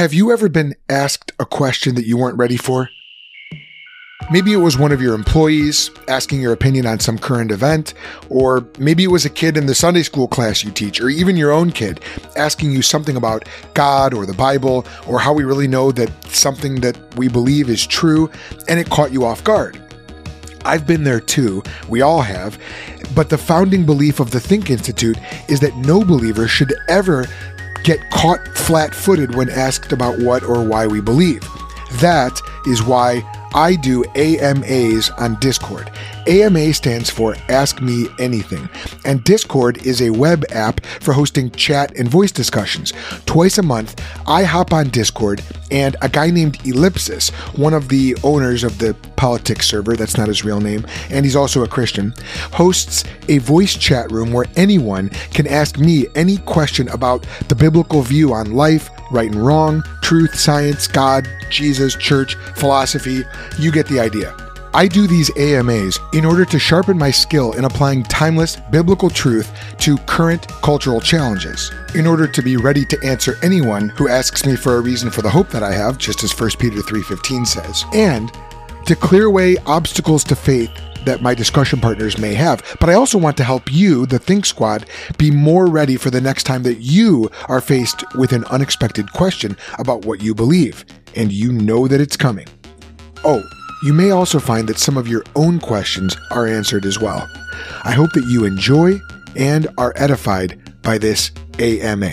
[0.00, 2.88] Have you ever been asked a question that you weren't ready for?
[4.30, 7.92] Maybe it was one of your employees asking your opinion on some current event,
[8.30, 11.36] or maybe it was a kid in the Sunday school class you teach, or even
[11.36, 12.00] your own kid
[12.34, 16.76] asking you something about God or the Bible, or how we really know that something
[16.76, 18.30] that we believe is true,
[18.68, 19.78] and it caught you off guard.
[20.64, 22.58] I've been there too, we all have,
[23.14, 27.26] but the founding belief of the Think Institute is that no believer should ever
[27.84, 31.42] get caught flat footed when asked about what or why we believe.
[32.00, 33.22] That is why
[33.54, 35.90] I do AMAs on Discord.
[36.26, 38.68] AMA stands for Ask Me Anything,
[39.04, 42.92] and Discord is a web app for hosting chat and voice discussions.
[43.26, 48.16] Twice a month, I hop on Discord, and a guy named Ellipsis, one of the
[48.22, 52.14] owners of the politics server, that's not his real name, and he's also a Christian,
[52.52, 58.02] hosts a voice chat room where anyone can ask me any question about the biblical
[58.02, 63.24] view on life, right and wrong, truth, science, God, Jesus, church, philosophy.
[63.58, 64.34] You get the idea.
[64.72, 69.50] I do these AMAs in order to sharpen my skill in applying timeless biblical truth
[69.78, 74.54] to current cultural challenges, in order to be ready to answer anyone who asks me
[74.54, 77.84] for a reason for the hope that I have, just as 1 Peter 3:15 says,
[77.92, 78.30] and
[78.86, 80.70] to clear away obstacles to faith
[81.04, 82.76] that my discussion partners may have.
[82.80, 84.86] But I also want to help you, the Think Squad,
[85.18, 89.56] be more ready for the next time that you are faced with an unexpected question
[89.78, 90.84] about what you believe,
[91.16, 92.46] and you know that it's coming.
[93.24, 93.42] Oh,
[93.82, 97.28] you may also find that some of your own questions are answered as well.
[97.84, 98.98] I hope that you enjoy
[99.36, 102.12] and are edified by this AMA.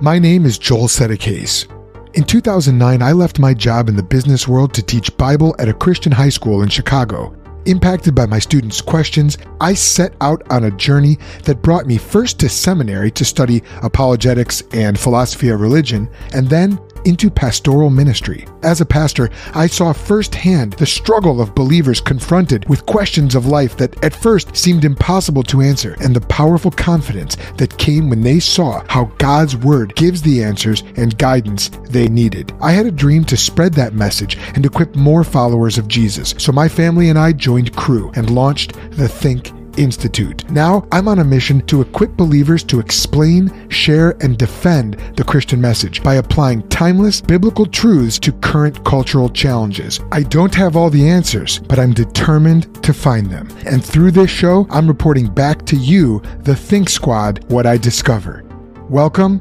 [0.00, 1.73] My name is Joel Settecase.
[2.14, 5.74] In 2009, I left my job in the business world to teach Bible at a
[5.74, 7.36] Christian high school in Chicago.
[7.66, 12.38] Impacted by my students' questions, I set out on a journey that brought me first
[12.38, 18.46] to seminary to study apologetics and philosophy of religion, and then into pastoral ministry.
[18.62, 23.76] As a pastor, I saw firsthand the struggle of believers confronted with questions of life
[23.76, 28.40] that at first seemed impossible to answer, and the powerful confidence that came when they
[28.40, 32.52] saw how God's Word gives the answers and guidance they needed.
[32.60, 36.52] I had a dream to spread that message and equip more followers of Jesus, so
[36.52, 40.48] my family and I joined Cru and launched the Think Institute.
[40.50, 45.60] Now, I'm on a mission to equip believers to explain, share, and defend the Christian
[45.60, 50.00] message by applying timeless biblical truths to current cultural challenges.
[50.12, 53.48] I don't have all the answers, but I'm determined to find them.
[53.66, 58.44] And through this show, I'm reporting back to you, the Think Squad, what I discover.
[58.88, 59.40] Welcome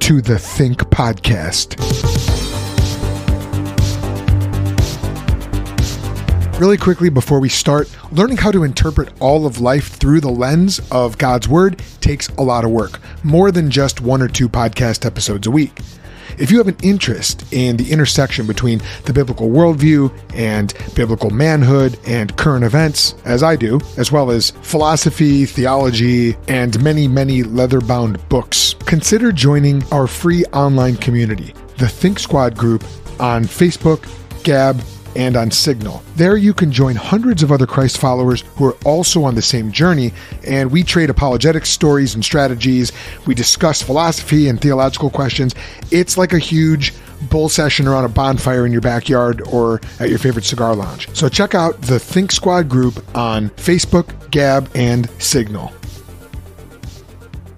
[0.00, 2.35] to the Think Podcast.
[6.58, 10.80] Really quickly before we start, learning how to interpret all of life through the lens
[10.90, 15.04] of God's Word takes a lot of work, more than just one or two podcast
[15.04, 15.78] episodes a week.
[16.38, 21.98] If you have an interest in the intersection between the biblical worldview and biblical manhood
[22.06, 27.82] and current events, as I do, as well as philosophy, theology, and many, many leather
[27.82, 32.82] bound books, consider joining our free online community, the Think Squad group
[33.20, 34.08] on Facebook,
[34.42, 34.80] Gab,
[35.16, 36.02] and on Signal.
[36.14, 39.72] There you can join hundreds of other Christ followers who are also on the same
[39.72, 40.12] journey,
[40.46, 42.92] and we trade apologetic stories and strategies.
[43.26, 45.54] We discuss philosophy and theological questions.
[45.90, 46.92] It's like a huge
[47.30, 51.08] bull session around a bonfire in your backyard or at your favorite cigar lounge.
[51.16, 55.72] So check out the Think Squad group on Facebook, Gab, and Signal.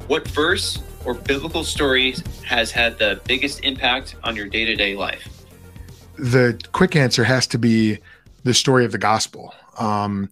[0.06, 2.14] What verse or biblical story
[2.44, 5.38] has had the biggest impact on your day to day life?
[6.18, 7.98] The quick answer has to be
[8.44, 10.28] the story of the gospel, um,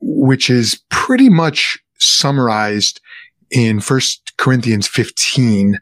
[0.00, 3.00] which is pretty much summarized
[3.50, 5.78] in First Corinthians 15,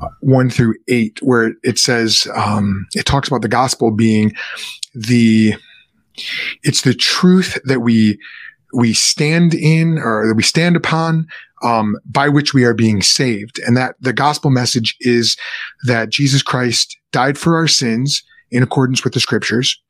[0.00, 4.32] uh, 1 through 8, where it says, um, it talks about the gospel being
[4.94, 5.54] the,
[6.62, 8.18] it's the truth that we,
[8.74, 11.26] we stand in or that we stand upon,
[11.62, 13.60] um, by which we are being saved.
[13.66, 15.36] And that the gospel message is
[15.84, 18.22] that Jesus Christ died for our sins
[18.52, 19.80] in accordance with the scriptures.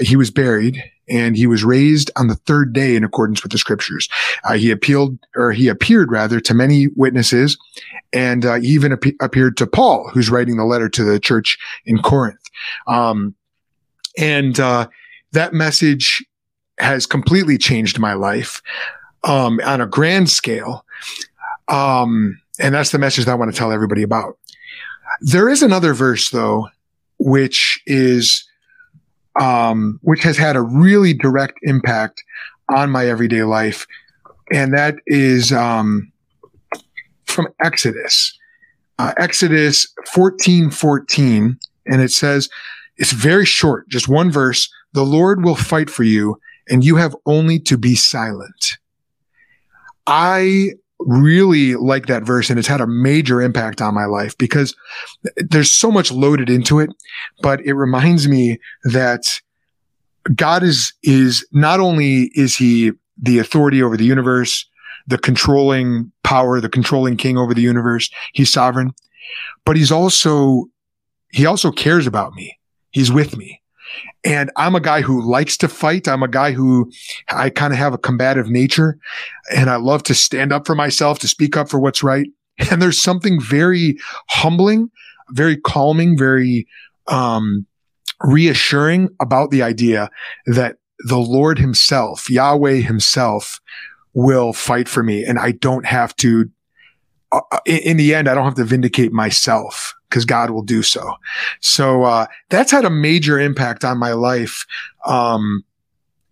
[0.00, 3.58] He was buried and he was raised on the third day in accordance with the
[3.58, 4.08] scriptures.
[4.44, 7.58] Uh, he appealed, or he appeared rather, to many witnesses,
[8.12, 11.98] and uh, even ap- appeared to Paul, who's writing the letter to the church in
[11.98, 12.40] Corinth.
[12.86, 13.34] Um,
[14.16, 14.88] and uh,
[15.32, 16.24] that message
[16.78, 18.62] has completely changed my life
[19.24, 20.84] um, on a grand scale.
[21.68, 24.38] Um, and that's the message that I want to tell everybody about.
[25.20, 26.68] There is another verse, though,
[27.18, 28.44] which is
[29.40, 32.22] um, which has had a really direct impact
[32.74, 33.86] on my everyday life,
[34.52, 36.12] and that is um,
[37.26, 38.36] from Exodus,
[38.98, 41.58] uh, Exodus 14 14.
[41.86, 42.50] And it says,
[42.98, 44.68] it's very short, just one verse.
[44.92, 48.76] The Lord will fight for you, and you have only to be silent.
[50.06, 50.72] I
[51.08, 54.76] really like that verse and it's had a major impact on my life because
[55.36, 56.90] there's so much loaded into it,
[57.40, 59.40] but it reminds me that
[60.34, 64.68] God is, is not only is he the authority over the universe,
[65.06, 68.10] the controlling power, the controlling king over the universe.
[68.34, 68.92] He's sovereign,
[69.64, 70.66] but he's also,
[71.32, 72.58] he also cares about me.
[72.90, 73.62] He's with me.
[74.24, 76.08] And I'm a guy who likes to fight.
[76.08, 76.90] I'm a guy who
[77.28, 78.98] I kind of have a combative nature
[79.54, 82.26] and I love to stand up for myself, to speak up for what's right.
[82.72, 83.96] And there's something very
[84.30, 84.90] humbling,
[85.30, 86.66] very calming, very,
[87.06, 87.66] um,
[88.20, 90.10] reassuring about the idea
[90.46, 93.60] that the Lord himself, Yahweh himself
[94.12, 96.50] will fight for me and I don't have to,
[97.30, 100.82] uh, uh in the end, I don't have to vindicate myself because God will do
[100.82, 101.14] so.
[101.60, 104.66] So, uh, that's had a major impact on my life.
[105.06, 105.64] Um,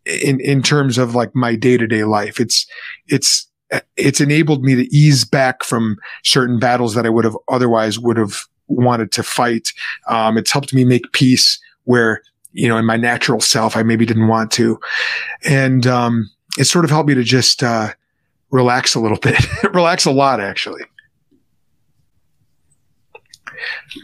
[0.04, 2.66] in, in terms of like my day to day life, it's,
[3.08, 3.48] it's,
[3.96, 8.16] it's enabled me to ease back from certain battles that I would have otherwise would
[8.16, 9.72] have wanted to fight.
[10.08, 12.22] Um, it's helped me make peace where,
[12.52, 14.78] you know, in my natural self, I maybe didn't want to.
[15.44, 17.92] And, um, it sort of helped me to just, uh,
[18.50, 19.38] relax a little bit,
[19.74, 20.82] relax a lot, actually.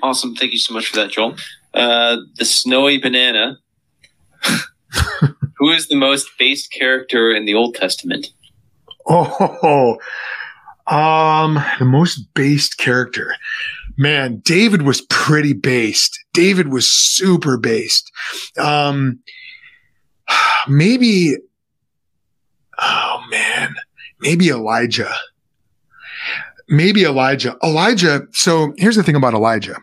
[0.03, 0.35] Awesome.
[0.35, 1.37] Thank you so much for that, Joel.
[1.75, 3.59] Uh, the snowy banana.
[5.59, 8.29] Who is the most based character in the Old Testament?
[9.09, 9.99] Oh,
[10.87, 13.35] um, the most based character.
[13.97, 16.19] Man, David was pretty based.
[16.33, 18.11] David was super based.
[18.59, 19.21] Um,
[20.69, 21.37] maybe,
[22.79, 23.75] oh man,
[24.21, 25.15] maybe Elijah
[26.73, 27.57] maybe Elijah.
[27.63, 28.27] Elijah.
[28.33, 29.77] So here's the thing about Elijah.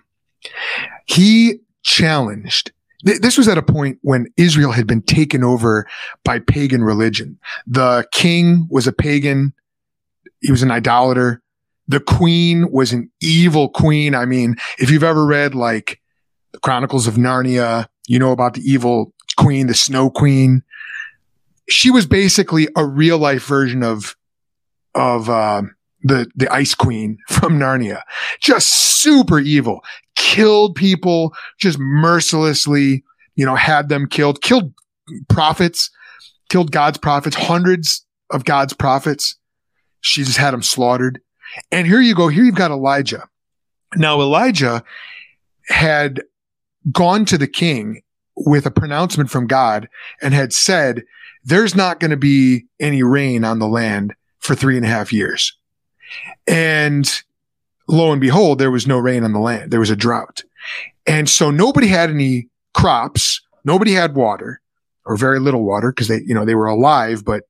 [1.05, 2.71] He challenged.
[3.05, 5.87] Th- this was at a point when Israel had been taken over
[6.25, 7.39] by pagan religion.
[7.67, 9.53] The king was a pagan.
[10.41, 11.41] He was an idolater.
[11.87, 14.15] The queen was an evil queen.
[14.15, 16.01] I mean, if you've ever read like
[16.51, 20.63] the Chronicles of Narnia, you know about the evil queen, the snow queen.
[21.69, 24.15] She was basically a real life version of,
[24.95, 25.63] of, uh,
[26.03, 28.01] the the Ice Queen from Narnia,
[28.39, 28.69] just
[29.01, 29.83] super evil,
[30.15, 33.03] killed people just mercilessly.
[33.35, 34.73] You know, had them killed, killed
[35.29, 35.89] prophets,
[36.49, 39.37] killed God's prophets, hundreds of God's prophets.
[40.01, 41.21] She just had them slaughtered.
[41.71, 42.27] And here you go.
[42.27, 43.27] Here you've got Elijah.
[43.95, 44.83] Now Elijah
[45.67, 46.21] had
[46.91, 48.01] gone to the king
[48.35, 49.87] with a pronouncement from God
[50.21, 51.03] and had said,
[51.43, 55.11] "There's not going to be any rain on the land." For three and a half
[55.11, 55.58] years.
[56.47, 57.09] And
[57.87, 59.71] lo and behold, there was no rain on the land.
[59.71, 60.43] There was a drought.
[61.05, 63.41] And so nobody had any crops.
[63.65, 64.61] Nobody had water
[65.05, 67.43] or very little water because they, you know, they were alive, but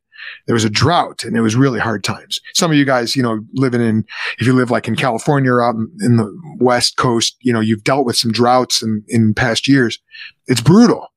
[0.47, 2.39] there was a drought and it was really hard times.
[2.53, 4.05] Some of you guys, you know, living in,
[4.37, 7.83] if you live like in California or out in the West Coast, you know, you've
[7.83, 9.99] dealt with some droughts in, in past years.
[10.47, 11.07] It's brutal.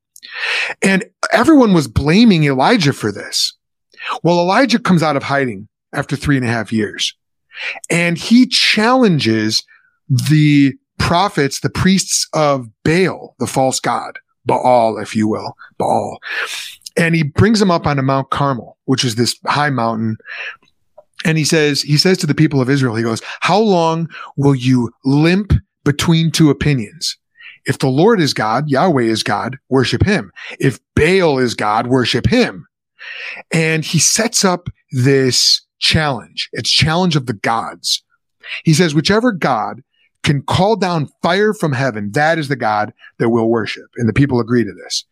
[0.82, 3.54] And everyone was blaming Elijah for this.
[4.22, 7.14] Well, Elijah comes out of hiding after three and a half years.
[7.90, 9.64] And he challenges
[10.08, 16.18] the prophets, the priests of Baal, the false god, Baal, if you will, Baal.
[16.96, 20.16] And he brings them up on a Mount Carmel, which is this high mountain.
[21.24, 24.54] And he says, he says to the people of Israel, he goes, how long will
[24.54, 25.52] you limp
[25.84, 27.16] between two opinions?
[27.64, 30.32] If the Lord is God, Yahweh is God, worship him.
[30.58, 32.66] If Baal is God, worship him.
[33.52, 36.48] And he sets up this challenge.
[36.52, 38.02] It's challenge of the gods.
[38.64, 39.82] He says, whichever God
[40.22, 43.86] can call down fire from heaven, that is the God that we'll worship.
[43.96, 45.04] And the people agree to this.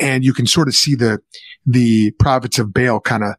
[0.00, 1.20] And you can sort of see the,
[1.66, 3.34] the prophets of Baal kind of,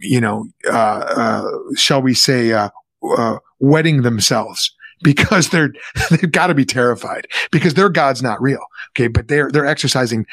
[0.00, 2.68] you know, uh, uh, shall we say, uh,
[3.16, 5.72] uh wetting themselves because they're,
[6.10, 8.64] they've got to be terrified because their God's not real.
[8.90, 9.06] Okay.
[9.06, 10.26] But they're, they're exercising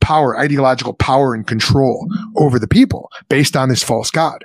[0.00, 4.44] power, ideological power and control over the people based on this false God.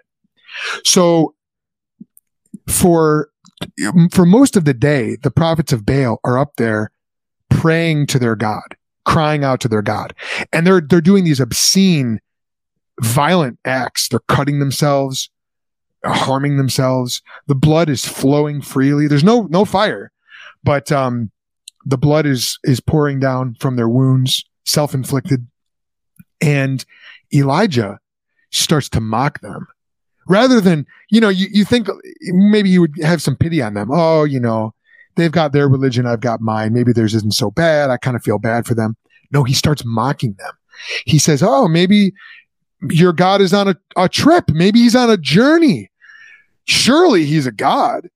[0.83, 1.35] So
[2.67, 3.29] for
[4.11, 6.91] for most of the day, the prophets of Baal are up there
[7.49, 10.13] praying to their God, crying out to their God.
[10.51, 12.19] And they're they're doing these obscene,
[13.01, 14.09] violent acts.
[14.09, 15.29] They're cutting themselves,
[16.03, 17.21] harming themselves.
[17.47, 19.07] The blood is flowing freely.
[19.07, 20.11] There's no no fire,
[20.63, 21.31] but um,
[21.85, 25.47] the blood is is pouring down from their wounds, self-inflicted.
[26.41, 26.85] And
[27.33, 27.99] Elijah
[28.51, 29.67] starts to mock them
[30.27, 31.87] rather than, you know, you, you think
[32.21, 33.89] maybe you would have some pity on them.
[33.91, 34.73] Oh, you know,
[35.15, 36.05] they've got their religion.
[36.05, 36.73] I've got mine.
[36.73, 37.89] Maybe theirs isn't so bad.
[37.89, 38.95] I kind of feel bad for them.
[39.31, 40.53] No, he starts mocking them.
[41.05, 42.13] He says, Oh, maybe
[42.89, 44.49] your God is on a, a trip.
[44.49, 45.89] Maybe he's on a journey.
[46.65, 48.09] Surely he's a God.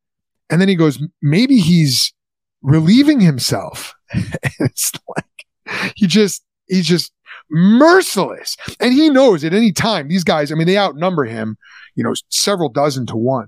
[0.50, 2.13] And then he goes, maybe he's
[2.62, 3.96] relieving himself.
[4.60, 7.13] it's like, he just, he's just
[7.50, 8.58] merciless.
[8.79, 11.58] And he knows at any time, these guys, I mean, they outnumber him,
[11.96, 13.48] you know, several dozen to one,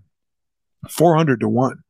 [0.89, 1.83] 400 to one.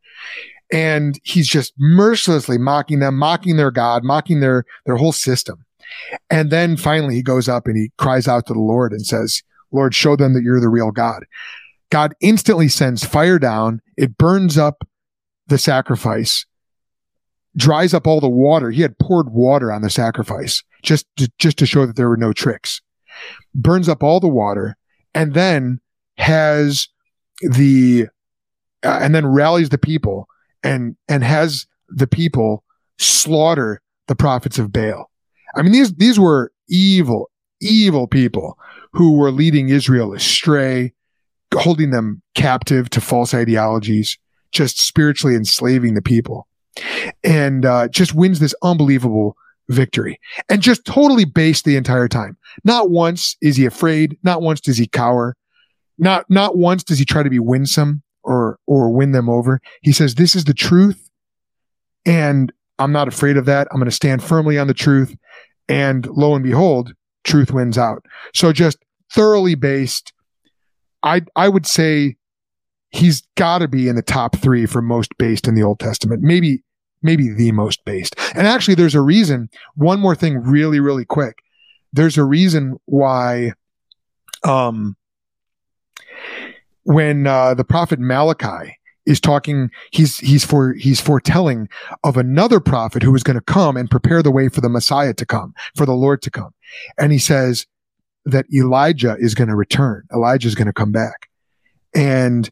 [0.72, 5.66] And he's just mercilessly mocking them, mocking their God, mocking their, their whole system.
[6.30, 9.44] And then finally he goes up and he cries out to the Lord and says,
[9.72, 11.26] Lord, show them that you're the real God.
[11.90, 13.82] God instantly sends fire down.
[13.98, 14.88] It burns up
[15.48, 16.46] the sacrifice,
[17.58, 18.72] dries up all the water.
[18.72, 22.18] He had poured water on the sacrifice just to, just to show that there were
[22.18, 22.82] no tricks.
[23.54, 24.78] Burns up all the water
[25.14, 25.80] and then
[26.18, 26.88] has
[27.42, 28.08] the
[28.84, 30.28] uh, and then rallies the people
[30.64, 32.64] and and has the people
[32.98, 35.10] slaughter the prophets of Baal.
[35.56, 37.30] I mean these these were evil
[37.62, 38.58] evil people
[38.94, 40.94] who were leading Israel astray,
[41.54, 44.18] holding them captive to false ideologies,
[44.52, 46.48] just spiritually enslaving the people,
[47.24, 49.36] and uh, just wins this unbelievable
[49.72, 52.38] victory and just totally based the entire time.
[52.64, 54.18] Not once is he afraid.
[54.24, 55.36] Not once does he cower.
[55.98, 59.62] Not, not once does he try to be winsome or, or win them over.
[59.82, 61.10] He says, this is the truth.
[62.06, 63.68] And I'm not afraid of that.
[63.72, 65.16] I'm going to stand firmly on the truth.
[65.70, 68.06] And lo and behold, truth wins out.
[68.34, 68.78] So just
[69.14, 70.14] thoroughly based.
[71.04, 72.16] I, I would say
[72.90, 76.22] he's got to be in the top three for most based in the Old Testament.
[76.22, 76.64] Maybe
[77.02, 78.16] maybe the most based.
[78.36, 79.50] And actually, there's a reason.
[79.76, 81.44] One more thing, really, really quick.
[81.94, 83.54] There's a reason why,
[84.44, 84.96] um,
[86.84, 91.68] when uh, the prophet Malachi is talking, he's he's for he's foretelling
[92.04, 95.14] of another prophet who is going to come and prepare the way for the Messiah
[95.16, 96.54] to come, for the Lord to come,
[96.98, 97.66] and he says
[98.26, 100.04] that Elijah is going to return.
[100.14, 101.30] Elijah is going to come back,
[101.94, 102.50] and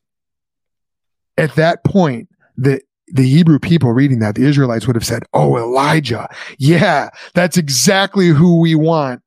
[1.37, 2.27] at that point,
[2.57, 6.29] the the Hebrew people reading that, the Israelites would have said, Oh, Elijah.
[6.57, 9.21] Yeah, that's exactly who we want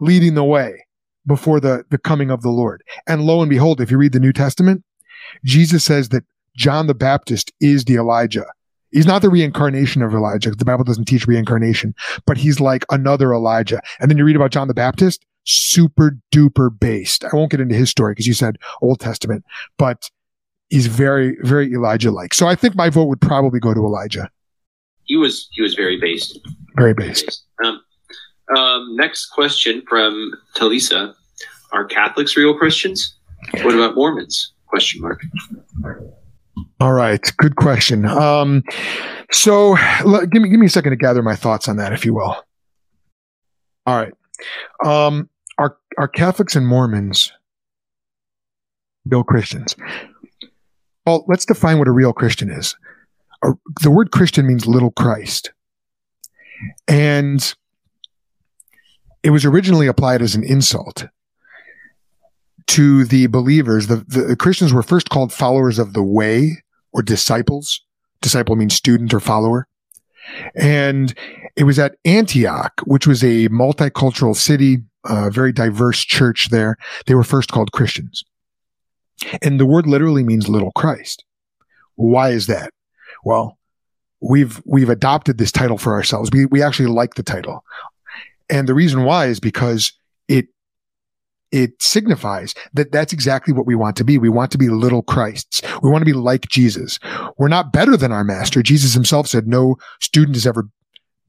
[0.00, 0.86] leading the way
[1.26, 2.82] before the, the coming of the Lord.
[3.06, 4.82] And lo and behold, if you read the New Testament,
[5.44, 6.24] Jesus says that
[6.56, 8.46] John the Baptist is the Elijah.
[8.90, 10.50] He's not the reincarnation of Elijah.
[10.50, 11.94] The Bible doesn't teach reincarnation,
[12.26, 13.82] but he's like another Elijah.
[14.00, 17.24] And then you read about John the Baptist, super duper based.
[17.24, 19.44] I won't get into his story because you said Old Testament,
[19.76, 20.10] but
[20.70, 22.34] he's very, very Elijah like.
[22.34, 24.30] So I think my vote would probably go to Elijah.
[25.04, 26.38] He was he was very based.
[26.76, 27.44] Very based.
[27.64, 27.80] Um,
[28.54, 31.14] um, next question from Talisa:
[31.72, 33.16] Are Catholics real Christians?
[33.62, 34.52] What about Mormons?
[34.66, 35.22] Question mark.
[36.80, 38.04] All right, good question.
[38.04, 38.62] Um,
[39.32, 42.04] so l- give me give me a second to gather my thoughts on that, if
[42.04, 42.36] you will.
[43.86, 44.12] All right,
[44.84, 47.32] um, are are Catholics and Mormons
[49.06, 49.74] real Christians?
[51.08, 52.76] Well, let's define what a real Christian is.
[53.80, 55.54] The word Christian means little Christ.
[56.86, 57.54] And
[59.22, 61.06] it was originally applied as an insult
[62.66, 63.86] to the believers.
[63.86, 66.62] The, the Christians were first called followers of the way
[66.92, 67.82] or disciples.
[68.20, 69.66] Disciple means student or follower.
[70.54, 71.14] And
[71.56, 76.76] it was at Antioch, which was a multicultural city, a very diverse church there.
[77.06, 78.24] They were first called Christians.
[79.42, 81.24] And the word literally means little Christ.
[81.96, 82.72] Why is that?
[83.24, 83.58] Well,
[84.20, 86.30] we've, we've adopted this title for ourselves.
[86.32, 87.64] We, we actually like the title.
[88.48, 89.92] And the reason why is because
[90.28, 90.48] it,
[91.50, 94.18] it signifies that that's exactly what we want to be.
[94.18, 95.62] We want to be little Christs.
[95.82, 96.98] We want to be like Jesus.
[97.36, 98.62] We're not better than our master.
[98.62, 100.68] Jesus himself said no student is ever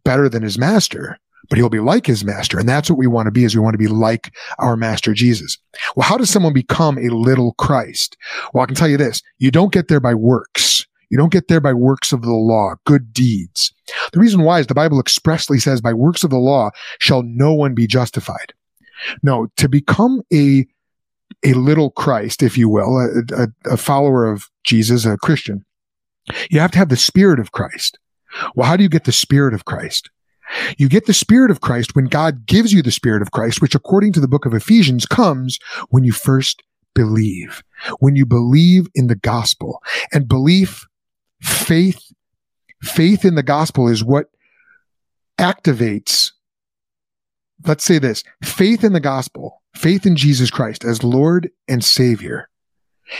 [0.04, 1.18] better than his master
[1.50, 2.60] but he'll be like his master.
[2.60, 5.14] And that's what we want to be is we want to be like our master
[5.14, 5.58] Jesus.
[5.96, 8.16] Well, how does someone become a little Christ?
[8.54, 9.22] Well, I can tell you this.
[9.40, 10.86] You don't get there by works.
[11.10, 13.74] You don't get there by works of the law, good deeds.
[14.14, 17.52] The reason why is the Bible expressly says by works of the law shall no
[17.52, 18.54] one be justified.
[19.24, 20.68] No, to become a,
[21.44, 25.66] a little Christ, if you will, a, a, a follower of Jesus, a Christian,
[26.52, 27.98] you have to have the spirit of Christ.
[28.54, 30.12] Well, how do you get the spirit of Christ?
[30.78, 33.76] You get the Spirit of Christ when God gives you the Spirit of Christ, which
[33.76, 36.64] according to the book of Ephesians comes when you first
[36.96, 37.64] believe,
[38.00, 40.88] when you believe in the gospel and belief,
[41.42, 42.12] faith,
[42.82, 44.28] faith in the gospel is what
[45.38, 46.32] activates.
[47.66, 52.50] Let's say this faith in the gospel, faith in Jesus Christ as Lord and Savior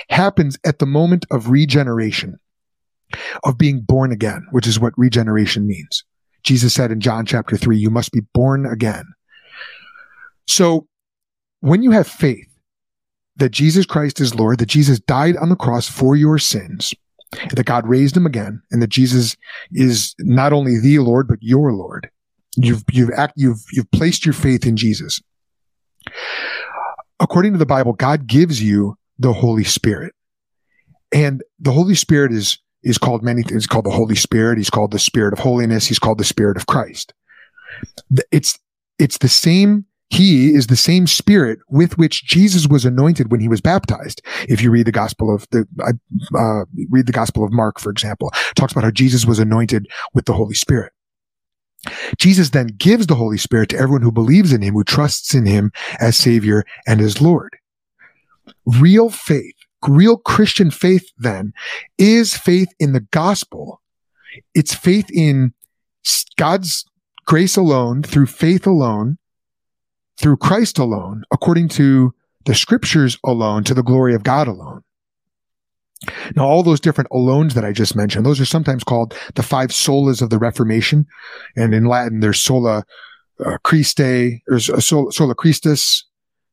[0.10, 2.40] happens at the moment of regeneration,
[3.44, 6.04] of being born again, which is what regeneration means.
[6.44, 9.06] Jesus said in John chapter 3, you must be born again.
[10.48, 10.88] So
[11.62, 12.48] when you have faith
[13.38, 16.94] that Jesus Christ is Lord, that Jesus died on the cross for your sins,
[17.54, 19.36] that God raised him again, and that Jesus
[19.72, 22.10] is not only the Lord, but your Lord.
[22.58, 25.22] You've, you've, act, you've, you've placed your faith in Jesus.
[27.20, 30.14] According to the Bible, God gives you the Holy Spirit.
[31.12, 33.64] And the Holy Spirit is, is called many things.
[33.64, 34.58] He's called the Holy Spirit.
[34.58, 35.88] He's called the Spirit of holiness.
[35.88, 37.14] He's called the Spirit of Christ.
[38.32, 38.58] It's,
[38.98, 43.48] it's the same he is the same spirit with which Jesus was anointed when he
[43.48, 44.22] was baptized.
[44.48, 45.68] If you read the gospel of the,
[46.36, 50.26] uh, read the gospel of Mark, for example, talks about how Jesus was anointed with
[50.26, 50.94] the Holy Spirit.
[52.18, 55.46] Jesus then gives the Holy Spirit to everyone who believes in him, who trusts in
[55.46, 57.56] him as savior and as Lord.
[58.66, 59.56] Real faith,
[59.88, 61.54] real Christian faith then
[61.98, 63.82] is faith in the gospel.
[64.54, 65.54] It's faith in
[66.38, 66.86] God's
[67.26, 69.18] grace alone through faith alone
[70.20, 72.14] through Christ alone, according to
[72.46, 74.84] the scriptures alone, to the glory of God alone.
[76.36, 79.70] Now, all those different alones that I just mentioned, those are sometimes called the five
[79.70, 81.06] solas of the Reformation.
[81.56, 82.84] And in Latin, there's sola
[83.46, 86.06] uh, Christe, there's uh, sola, sola Christus,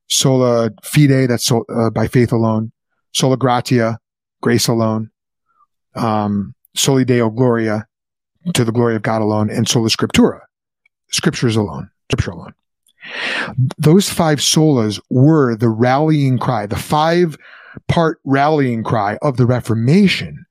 [0.08, 2.72] sola fide, that's so, uh, by faith alone,
[3.16, 3.98] sola gratia,
[4.42, 5.10] grace alone,
[5.94, 7.86] um, soli deo gloria,
[8.52, 10.40] to the glory of God alone, and sola scriptura,
[11.10, 12.54] scriptures alone, scripture alone.
[13.78, 17.38] Those five solas were the rallying cry, the five
[17.88, 20.44] part rallying cry of the Reformation.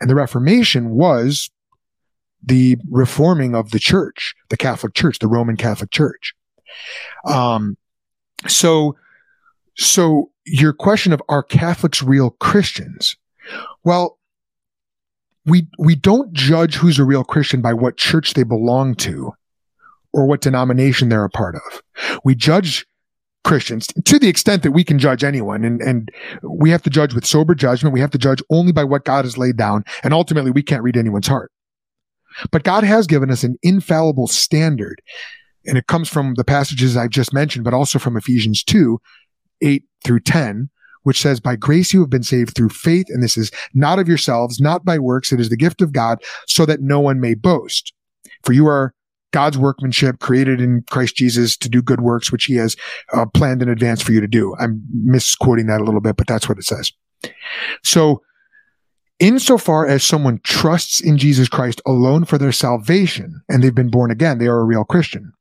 [0.00, 1.50] And the Reformation was
[2.42, 6.34] the reforming of the church, the Catholic Church, the Roman Catholic Church.
[7.24, 7.76] Um,
[8.48, 8.96] so,
[9.76, 13.16] so your question of are Catholics real Christians?
[13.84, 14.18] Well,
[15.44, 19.32] we, we don't judge who's a real Christian by what church they belong to
[20.12, 21.82] or what denomination they're a part of.
[22.24, 22.86] We judge
[23.44, 25.64] Christians to the extent that we can judge anyone.
[25.64, 26.10] And, and
[26.42, 27.92] we have to judge with sober judgment.
[27.92, 29.84] We have to judge only by what God has laid down.
[30.04, 31.50] And ultimately, we can't read anyone's heart.
[32.50, 35.02] But God has given us an infallible standard.
[35.66, 39.00] And it comes from the passages I've just mentioned, but also from Ephesians 2,
[39.62, 40.70] 8 through 10,
[41.02, 44.08] which says, By grace you have been saved through faith, and this is not of
[44.08, 45.32] yourselves, not by works.
[45.32, 47.92] It is the gift of God, so that no one may boast.
[48.42, 48.94] For you are
[49.32, 52.76] God's workmanship created in Christ Jesus to do good works, which he has
[53.12, 54.54] uh, planned in advance for you to do.
[54.58, 56.92] I'm misquoting that a little bit, but that's what it says.
[57.82, 58.22] So,
[59.18, 64.10] insofar as someone trusts in Jesus Christ alone for their salvation and they've been born
[64.10, 65.32] again, they are a real Christian.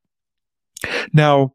[1.11, 1.53] Now,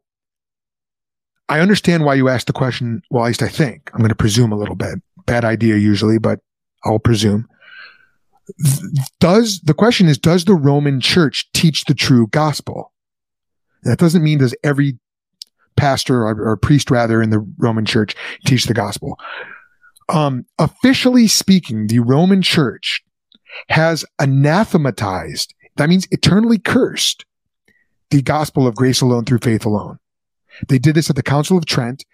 [1.49, 3.01] I understand why you asked the question.
[3.09, 3.89] Well, at least I think.
[3.93, 4.99] I'm going to presume a little bit.
[5.25, 6.39] Bad idea usually, but
[6.83, 7.47] I'll presume
[9.19, 12.93] does the question is does the roman church teach the true gospel
[13.83, 14.97] that doesn't mean does every
[15.75, 19.19] pastor or, or priest rather in the roman church teach the gospel
[20.09, 23.03] um, officially speaking the roman church
[23.69, 27.25] has anathematized that means eternally cursed
[28.09, 29.99] the gospel of grace alone through faith alone
[30.67, 32.05] they did this at the council of trent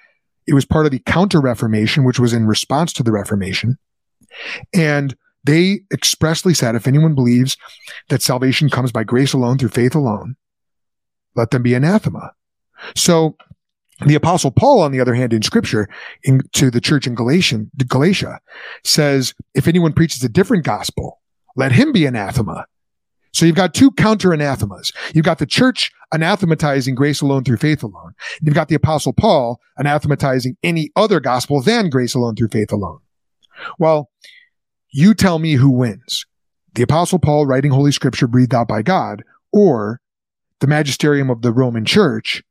[0.45, 3.77] it was part of the counter reformation which was in response to the reformation
[4.73, 7.57] and they expressly said, if anyone believes
[8.09, 10.35] that salvation comes by grace alone through faith alone,
[11.35, 12.31] let them be anathema.
[12.95, 13.35] So
[14.05, 15.89] the apostle Paul, on the other hand, in scripture,
[16.23, 18.39] in, to the church in Galatian, Galatia,
[18.83, 21.19] says, if anyone preaches a different gospel,
[21.55, 22.65] let him be anathema.
[23.33, 24.91] So you've got two counter anathemas.
[25.13, 28.13] You've got the church anathematizing grace alone through faith alone.
[28.41, 32.99] You've got the apostle Paul anathematizing any other gospel than grace alone through faith alone.
[33.79, 34.09] Well,
[34.91, 36.25] you tell me who wins.
[36.75, 39.99] The apostle Paul writing holy scripture breathed out by God or
[40.59, 42.43] the magisterium of the Roman church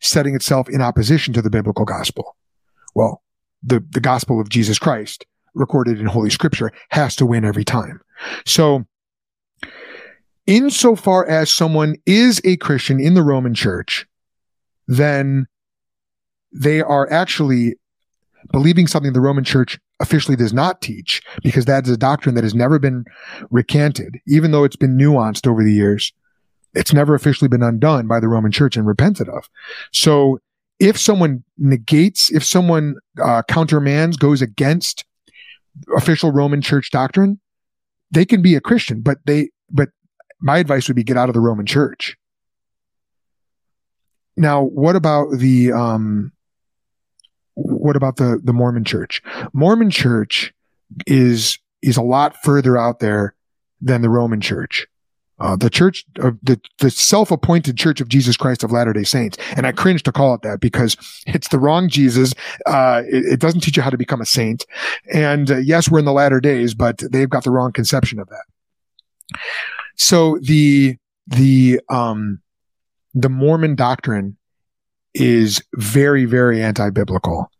[0.00, 2.36] setting itself in opposition to the biblical gospel.
[2.94, 3.22] Well,
[3.62, 8.00] the, the gospel of Jesus Christ recorded in holy scripture has to win every time.
[8.46, 8.86] So
[10.50, 14.04] insofar as someone is a Christian in the Roman church,
[14.88, 15.46] then
[16.52, 17.76] they are actually
[18.50, 22.42] believing something the Roman church officially does not teach because that is a doctrine that
[22.42, 23.04] has never been
[23.50, 26.12] recanted, even though it's been nuanced over the years.
[26.74, 29.48] It's never officially been undone by the Roman church and repented of.
[29.92, 30.40] So
[30.80, 35.04] if someone negates, if someone uh, countermands, goes against
[35.96, 37.38] official Roman church doctrine,
[38.10, 39.90] they can be a Christian, but they, but
[40.40, 42.16] my advice would be get out of the Roman church.
[44.36, 46.32] Now, what about the, um,
[47.54, 49.22] what about the the Mormon Church?
[49.52, 50.54] Mormon Church
[51.06, 53.34] is is a lot further out there
[53.80, 54.86] than the Roman Church.
[55.38, 59.38] Uh, the church, uh, the, the self-appointed Church of Jesus Christ of Latter-day Saints.
[59.56, 62.34] And I cringe to call it that because it's the wrong Jesus.
[62.66, 64.66] Uh, it, it, doesn't teach you how to become a saint.
[65.10, 68.28] And uh, yes, we're in the latter days, but they've got the wrong conception of
[68.28, 69.38] that.
[69.96, 72.40] So the, the, um,
[73.14, 74.36] the Mormon doctrine
[75.14, 77.50] is very, very anti-biblical.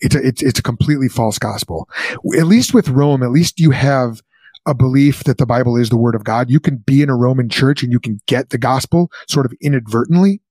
[0.00, 1.88] It's a, it's, it's a completely false gospel.
[2.36, 4.20] At least with Rome, at least you have
[4.66, 6.50] a belief that the Bible is the word of God.
[6.50, 9.54] You can be in a Roman church and you can get the gospel sort of
[9.60, 10.42] inadvertently.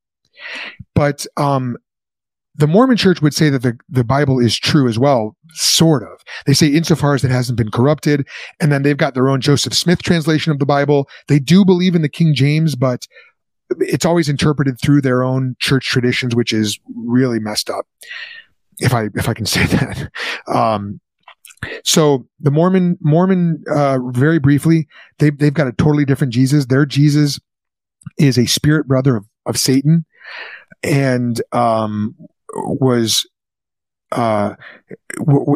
[0.95, 1.77] But, um,
[2.57, 6.23] the Mormon church would say that the, the Bible is true as well, sort of.
[6.45, 8.27] They say insofar as it hasn't been corrupted.
[8.59, 11.07] And then they've got their own Joseph Smith translation of the Bible.
[11.27, 13.07] They do believe in the King James, but
[13.79, 17.85] it's always interpreted through their own church traditions, which is really messed up.
[18.79, 20.11] If I, if I can say that.
[20.47, 20.99] Um,
[21.83, 24.87] so the Mormon, Mormon, uh, very briefly,
[25.19, 26.65] they, they've got a totally different Jesus.
[26.65, 27.39] Their Jesus
[28.17, 30.05] is a spirit brother of, of Satan
[30.81, 32.15] and, um,
[32.57, 33.27] was,
[34.11, 34.55] uh,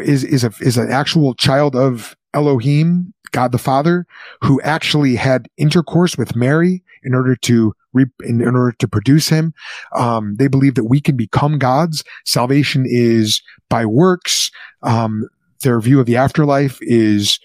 [0.03, 4.05] is, is a, is an actual child of Elohim, God the Father,
[4.43, 9.29] who actually had intercourse with Mary in order to re- in, in, order to produce
[9.29, 9.53] him.
[9.95, 12.03] Um, they believe that we can become gods.
[12.25, 14.51] Salvation is by works.
[14.83, 15.27] Um,
[15.63, 17.39] their view of the afterlife is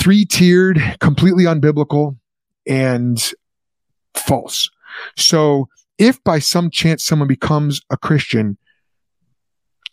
[0.00, 2.16] three tiered, completely unbiblical,
[2.66, 3.32] and
[4.14, 4.70] false.
[5.16, 8.58] So, if by some chance someone becomes a Christian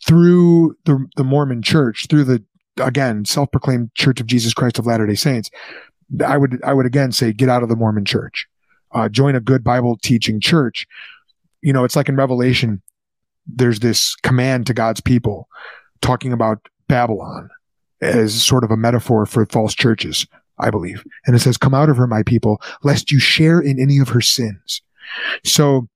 [0.06, 2.44] through the, the Mormon church, through the,
[2.78, 5.50] again, self proclaimed Church of Jesus Christ of Latter day Saints,
[6.26, 8.46] I would, I would again say, get out of the Mormon church.
[8.92, 10.86] Uh, join a good Bible teaching church.
[11.62, 12.82] You know, it's like in Revelation,
[13.46, 15.48] there's this command to God's people
[16.00, 17.48] talking about Babylon
[18.00, 20.26] as sort of a metaphor for false churches,
[20.58, 21.04] I believe.
[21.24, 24.08] And it says, come out of her, my people, lest you share in any of
[24.10, 24.82] her sins.
[25.44, 25.88] So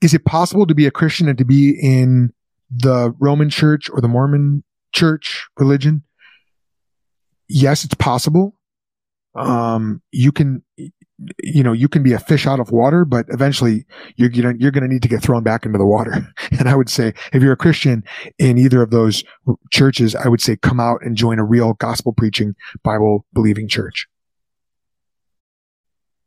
[0.00, 2.32] is it possible to be a Christian and to be in
[2.70, 6.02] the Roman church or the Mormon church religion?
[7.48, 8.56] Yes, it's possible.
[9.34, 10.62] Um, you can,
[11.42, 14.70] you know, you can be a fish out of water, but eventually you're gonna, you're
[14.70, 16.26] going to need to get thrown back into the water.
[16.58, 18.04] And I would say if you're a Christian
[18.38, 19.24] in either of those
[19.70, 24.06] churches, I would say come out and join a real gospel preaching, Bible believing church.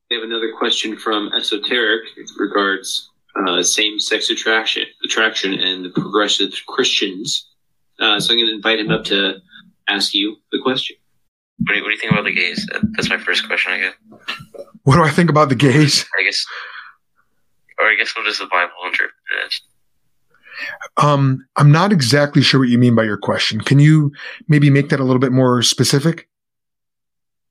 [0.10, 2.02] We have another question from Esoteric
[2.38, 7.50] regards uh, same sex attraction, attraction and the progressive Christians.
[8.00, 9.36] Uh, so I'm going to invite him up to
[9.88, 10.96] ask you the question.
[11.60, 12.69] What do, you, what do you think about the gays?
[12.96, 13.93] That's my first question, I guess.
[14.84, 16.06] What do I think about the gays?
[16.19, 16.46] I guess,
[17.80, 19.62] or I guess what does the Bible interpret it as?
[20.98, 23.62] Um, I'm not exactly sure what you mean by your question.
[23.62, 24.12] Can you
[24.48, 26.28] maybe make that a little bit more specific?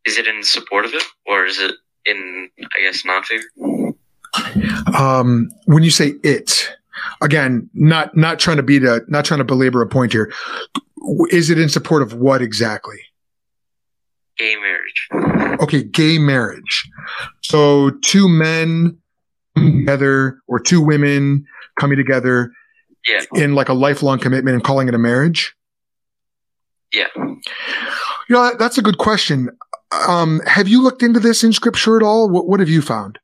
[0.05, 1.75] Is it in support of it, or is it
[2.07, 3.45] in, I guess, not favor?
[4.99, 6.71] Um, when you say it,
[7.21, 10.33] again, not not trying to beat a, not trying to belabor a point here.
[11.31, 12.99] Is it in support of what exactly?
[14.39, 15.59] Gay marriage.
[15.61, 16.89] Okay, gay marriage.
[17.43, 18.99] So two men
[19.57, 21.45] together or two women
[21.79, 22.53] coming together
[23.09, 23.23] yeah.
[23.35, 25.55] in like a lifelong commitment and calling it a marriage?
[26.93, 27.07] Yeah.
[27.17, 27.41] You
[28.31, 29.51] know, that's a good question.
[30.09, 32.29] Um, have you looked into this in scripture at all?
[32.31, 33.19] What, what have you found?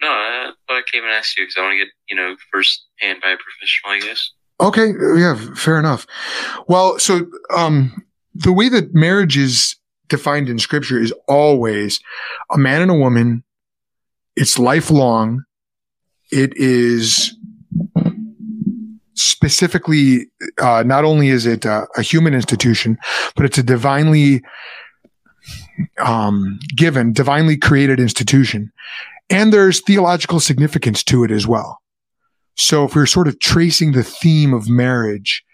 [0.00, 2.86] No, I, I came and asked you because I want to get, you know, first
[3.00, 4.30] hand by a professional, I guess.
[4.60, 4.92] Okay.
[5.20, 5.36] Yeah.
[5.54, 6.06] Fair enough.
[6.68, 9.76] Well, so, um, the way that marriage is
[10.08, 12.00] defined in scripture is always
[12.50, 13.42] a man and a woman.
[14.36, 15.44] It's lifelong.
[16.30, 17.34] It is
[19.14, 20.26] specifically,
[20.60, 22.98] uh, not only is it a, a, human institution,
[23.34, 24.42] but it's a divinely
[25.98, 28.72] um, given, divinely created institution.
[29.30, 31.80] And there's theological significance to it as well.
[32.56, 35.44] So if we're sort of tracing the theme of marriage,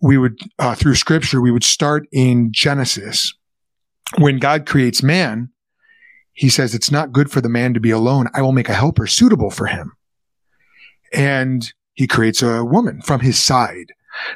[0.00, 3.34] we would, uh, through scripture, we would start in Genesis.
[4.16, 5.50] When God creates man,
[6.32, 8.28] he says, it's not good for the man to be alone.
[8.32, 9.92] I will make a helper suitable for him.
[11.12, 13.92] And he creates a woman from his side,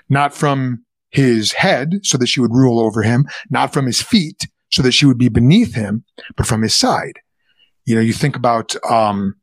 [0.09, 4.49] not from his head so that she would rule over him, not from his feet
[4.71, 6.05] so that she would be beneath him,
[6.37, 7.21] but from his side.
[7.85, 9.35] You know, you think about, um,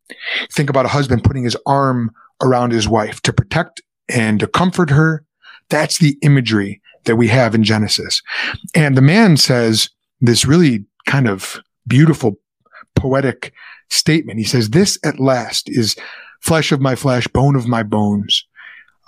[0.52, 4.90] think about a husband putting his arm around his wife to protect and to comfort
[4.90, 5.26] her
[5.70, 8.22] that's the imagery that we have in Genesis.
[8.76, 12.36] And the man says this really kind of beautiful
[12.96, 13.54] poetic
[13.90, 14.40] statement.
[14.40, 15.96] He says, this at last is
[16.42, 18.46] flesh of my flesh, bone of my bones.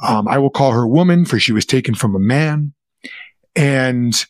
[0.07, 2.73] Um, I will call her woman, for she was taken from a man.
[3.55, 4.25] And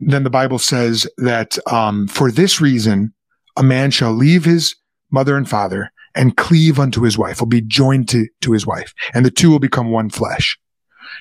[0.00, 3.14] then the Bible says that um, for this reason,
[3.58, 4.74] a man shall leave his
[5.10, 8.94] mother and father and cleave unto his wife, will be joined to, to his wife,
[9.14, 10.58] and the two will become one flesh.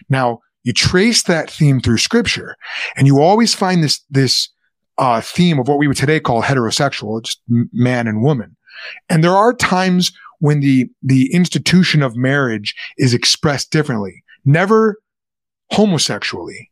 [0.10, 2.56] Now, you trace that theme through scripture,
[2.96, 4.50] and you always find this, this
[4.98, 8.56] uh, theme of what we would today call heterosexual, just man and woman.
[9.10, 14.98] And there are times when the, the institution of marriage is expressed differently, never
[15.72, 16.72] homosexually,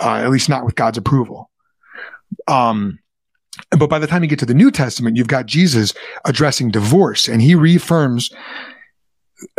[0.00, 1.50] uh, at least not with God's approval.
[2.46, 2.98] Um,
[3.70, 7.28] but by the time you get to the New Testament, you've got Jesus addressing divorce,
[7.28, 8.30] and he reaffirms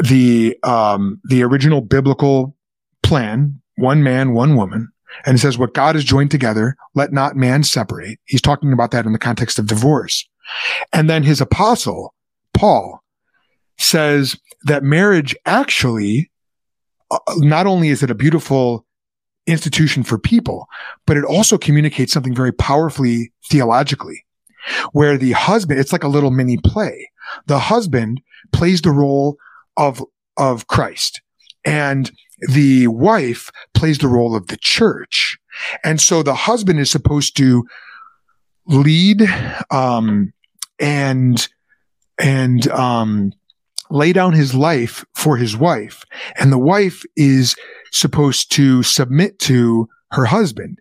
[0.02, 2.56] the um, the original biblical
[3.04, 4.92] plan: one man, one woman.
[5.26, 8.92] And it says, "What God has joined together, let not man separate." He's talking about
[8.92, 10.28] that in the context of divorce.
[10.94, 12.14] And then his apostle
[12.54, 13.04] Paul
[13.78, 16.32] says that marriage actually,
[17.10, 18.86] uh, not only is it a beautiful
[19.48, 20.68] institution for people,
[21.06, 24.26] but it also communicates something very powerfully theologically,
[24.92, 27.10] where the husband, it's like a little mini play.
[27.48, 29.38] The husband plays the role
[29.78, 30.04] of,
[30.38, 31.22] of Christ
[31.66, 32.12] and
[32.50, 35.38] the wife plays the role of the church.
[35.84, 37.66] And so the husband is supposed to
[38.66, 39.24] lead,
[39.70, 40.34] um,
[40.80, 41.48] and,
[42.20, 43.34] and, um,
[43.92, 46.06] lay down his life for his wife.
[46.40, 47.56] And the wife is
[47.92, 50.80] supposed to submit to her husband.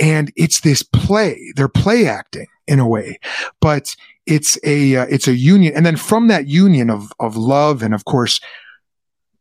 [0.00, 1.52] And it's this play.
[1.56, 3.18] They're play acting in a way,
[3.60, 5.74] but it's a, uh, it's a union.
[5.74, 8.40] And then from that union of, of love and of course,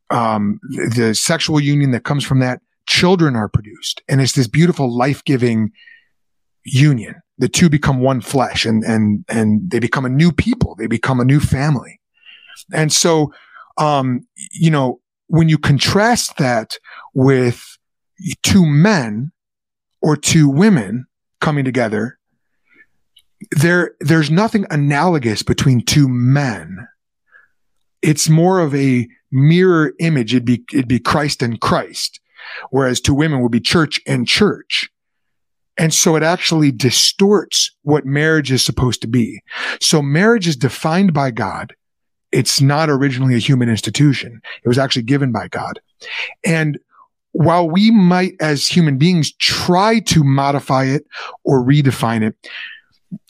[0.10, 0.60] um,
[0.96, 4.02] the sexual union that comes from that, children are produced.
[4.08, 5.72] And it's this beautiful life giving
[6.64, 7.16] union.
[7.38, 10.76] The two become one flesh and, and, and they become a new people.
[10.76, 12.00] They become a new family.
[12.74, 13.34] And so,
[13.78, 16.78] um, you know, when you contrast that
[17.14, 17.78] with
[18.44, 19.32] two men
[20.02, 21.06] or two women
[21.42, 22.18] coming together,
[23.52, 26.88] there, there's nothing analogous between two men.
[28.02, 30.34] It's more of a mirror image.
[30.34, 32.20] It'd be, it'd be Christ and Christ,
[32.70, 34.90] whereas two women would be church and church.
[35.78, 39.42] And so it actually distorts what marriage is supposed to be.
[39.80, 41.76] So marriage is defined by God
[42.32, 44.42] it's not originally a human institution.
[44.64, 45.80] It was actually given by God.
[46.46, 46.78] And
[47.32, 51.06] while we might, as human beings, try to modify it
[51.44, 52.36] or redefine it,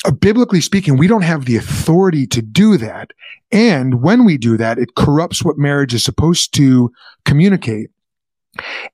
[0.05, 3.11] uh, biblically speaking, we don't have the authority to do that.
[3.51, 6.91] And when we do that, it corrupts what marriage is supposed to
[7.25, 7.89] communicate.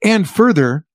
[0.04, 0.86] And further,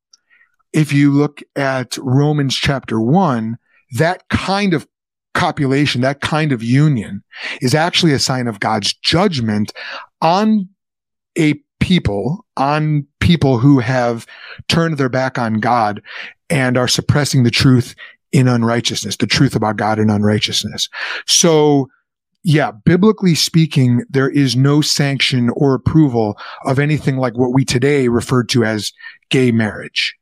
[0.72, 3.58] if you look at Romans chapter one,
[3.92, 4.86] that kind of
[5.34, 7.22] copulation, that kind of union
[7.60, 9.72] is actually a sign of God's judgment
[10.20, 10.68] on
[11.38, 14.26] a people, on people who have
[14.68, 16.02] turned their back on God
[16.50, 17.94] and are suppressing the truth
[18.32, 20.88] in unrighteousness, the truth about God in unrighteousness.
[21.26, 21.88] So,
[22.44, 28.08] yeah, biblically speaking, there is no sanction or approval of anything like what we today
[28.08, 28.92] refer to as
[29.30, 30.14] gay marriage.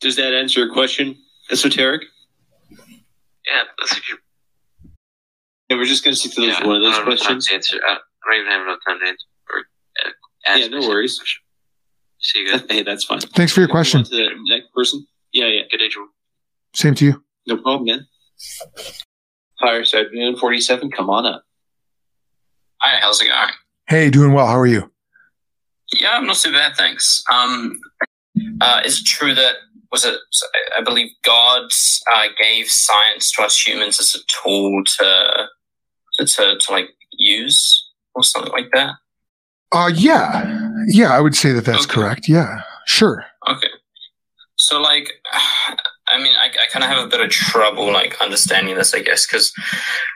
[0.00, 1.16] Does that answer your question,
[1.50, 2.02] esoteric?
[3.46, 4.18] Yeah, that's a good.
[5.68, 7.48] Yeah, we're just gonna stick to those yeah, one of those questions.
[7.52, 7.80] Answer.
[7.86, 9.26] I don't even have enough time to answer.
[9.50, 9.58] Or,
[10.06, 11.20] uh, yeah, no worries.
[12.20, 12.62] See you guys.
[12.68, 13.20] Hey, that's fine.
[13.20, 14.04] Thanks for your question.
[14.04, 15.06] To the next person.
[15.32, 15.62] Yeah, yeah.
[15.70, 16.08] Good day, Joel.
[16.74, 17.24] Same to you.
[17.46, 18.06] No problem, man.
[19.60, 21.44] Fireside Noon 47, come on up.
[22.80, 23.50] Hi, how's it going?
[23.88, 24.46] Hey, doing well.
[24.46, 24.90] How are you?
[25.92, 27.22] Yeah, I'm not too bad, thanks.
[27.32, 27.78] Um,
[28.60, 29.54] uh, is it true that
[29.94, 30.18] was it?
[30.76, 31.70] I believe God
[32.12, 35.48] uh, gave science to us humans as a tool to,
[36.14, 38.96] to to, to like use or something like that.
[39.70, 41.94] Uh, yeah, yeah, I would say that that's okay.
[41.94, 42.28] correct.
[42.28, 43.24] Yeah, sure.
[43.48, 43.68] Okay.
[44.56, 45.12] So, like,
[46.08, 49.00] I mean, I, I kind of have a bit of trouble like understanding this, I
[49.00, 49.52] guess, because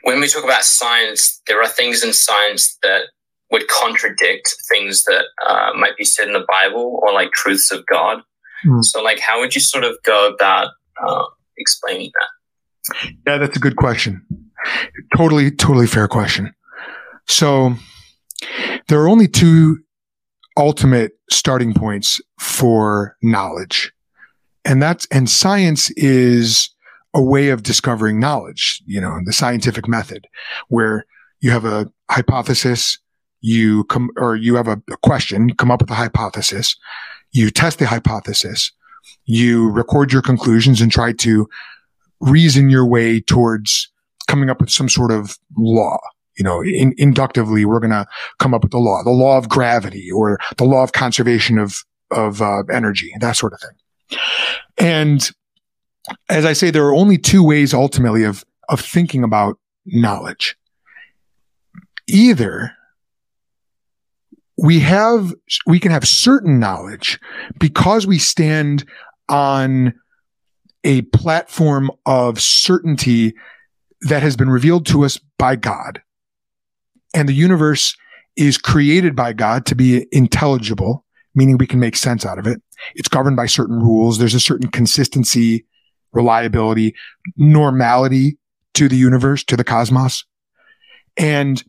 [0.02, 3.04] when we talk about science, there are things in science that
[3.52, 7.86] would contradict things that uh, might be said in the Bible or like truths of
[7.86, 8.22] God.
[8.66, 8.84] Mm.
[8.84, 10.68] So, like, how would you sort of go about
[11.02, 11.24] uh,
[11.56, 13.12] explaining that?
[13.26, 14.24] Yeah, that's a good question.
[15.16, 16.52] Totally, totally fair question.
[17.26, 17.74] So,
[18.88, 19.78] there are only two
[20.56, 23.92] ultimate starting points for knowledge.
[24.64, 26.70] And that's, and science is
[27.14, 30.26] a way of discovering knowledge, you know, the scientific method
[30.68, 31.06] where
[31.40, 32.98] you have a hypothesis,
[33.40, 36.76] you come, or you have a, a question, you come up with a hypothesis,
[37.32, 38.72] you test the hypothesis,
[39.24, 41.48] you record your conclusions and try to
[42.20, 43.90] reason your way towards
[44.26, 45.98] coming up with some sort of law,
[46.38, 48.06] You know, in, inductively, we're going to
[48.38, 51.84] come up with the law, the law of gravity or the law of conservation of,
[52.12, 54.18] of uh, energy, that sort of thing.
[54.78, 55.30] And
[56.28, 60.56] as I say, there are only two ways ultimately of, of thinking about knowledge.
[62.06, 62.72] Either
[64.62, 65.32] we have,
[65.66, 67.18] we can have certain knowledge
[67.58, 68.84] because we stand
[69.28, 69.94] on
[70.84, 73.34] a platform of certainty
[74.02, 76.02] that has been revealed to us by God.
[77.14, 77.96] And the universe
[78.36, 82.62] is created by God to be intelligible, meaning we can make sense out of it.
[82.94, 84.18] It's governed by certain rules.
[84.18, 85.66] There's a certain consistency,
[86.12, 86.94] reliability,
[87.36, 88.38] normality
[88.74, 90.24] to the universe, to the cosmos.
[91.16, 91.62] And,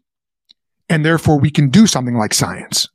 [0.90, 2.88] and therefore we can do something like science.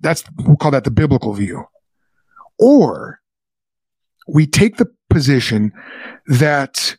[0.00, 1.64] That's, we'll call that the biblical view.
[2.58, 3.20] Or
[4.26, 5.72] we take the position
[6.26, 6.96] that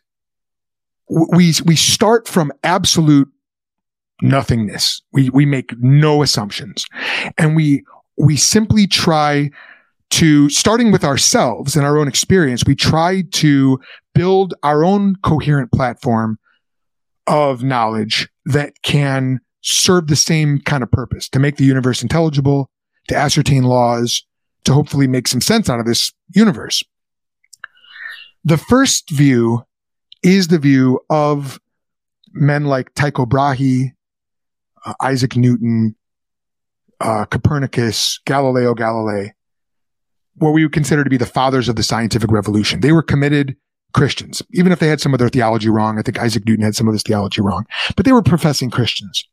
[1.08, 3.28] we, we start from absolute
[4.22, 5.02] nothingness.
[5.12, 6.86] We, we make no assumptions
[7.38, 7.84] and we,
[8.16, 9.50] we simply try
[10.10, 13.80] to starting with ourselves and our own experience, we try to
[14.14, 16.38] build our own coherent platform
[17.26, 22.70] of knowledge that can serve the same kind of purpose to make the universe intelligible,
[23.08, 24.24] to ascertain laws,
[24.64, 26.82] to hopefully make some sense out of this universe.
[28.44, 29.64] The first view
[30.22, 31.60] is the view of
[32.32, 33.92] men like Tycho Brahe,
[34.84, 35.94] uh, Isaac Newton,
[37.00, 39.32] uh, Copernicus, Galileo Galilei,
[40.36, 42.80] what we would consider to be the fathers of the scientific revolution.
[42.80, 43.56] They were committed
[43.92, 45.98] Christians, even if they had some of their theology wrong.
[45.98, 49.24] I think Isaac Newton had some of his theology wrong, but they were professing Christians.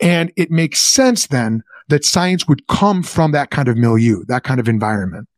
[0.00, 4.44] And it makes sense then that science would come from that kind of milieu, that
[4.44, 5.28] kind of environment.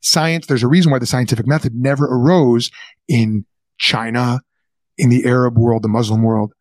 [0.00, 2.70] Science, there's a reason why the scientific method never arose
[3.08, 3.44] in
[3.78, 4.40] China,
[4.96, 6.52] in the Arab world, the Muslim world,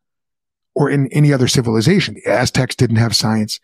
[0.75, 2.15] or in any other civilization.
[2.15, 3.59] The Aztecs didn't have science.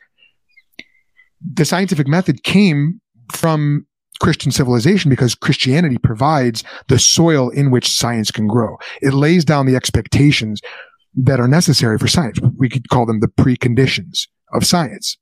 [1.41, 3.85] The scientific method came from
[4.19, 8.77] Christian civilization because Christianity provides the soil in which science can grow.
[9.01, 10.61] It lays down the expectations
[11.15, 12.39] that are necessary for science.
[12.57, 15.17] We could call them the preconditions of science,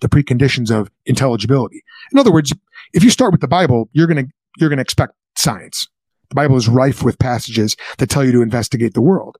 [0.00, 1.82] the preconditions of intelligibility.
[2.12, 2.52] In other words,
[2.92, 5.88] if you start with the Bible, you're going to, you're going to expect science.
[6.30, 9.36] The Bible is rife with passages that tell you to investigate the world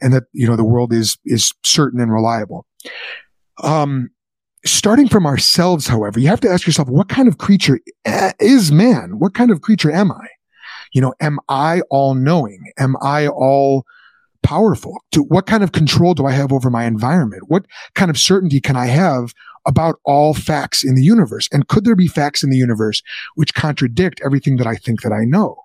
[0.00, 2.66] and that, you know, the world is, is certain and reliable.
[3.62, 4.10] Um,
[4.64, 7.80] starting from ourselves, however, you have to ask yourself, what kind of creature
[8.40, 9.18] is man?
[9.18, 10.26] What kind of creature am I?
[10.92, 12.72] You know, am I all knowing?
[12.78, 13.84] Am I all
[14.42, 14.96] powerful?
[15.12, 17.44] To what kind of control do I have over my environment?
[17.48, 19.34] What kind of certainty can I have
[19.66, 21.48] about all facts in the universe?
[21.52, 23.02] And could there be facts in the universe
[23.34, 25.64] which contradict everything that I think that I know?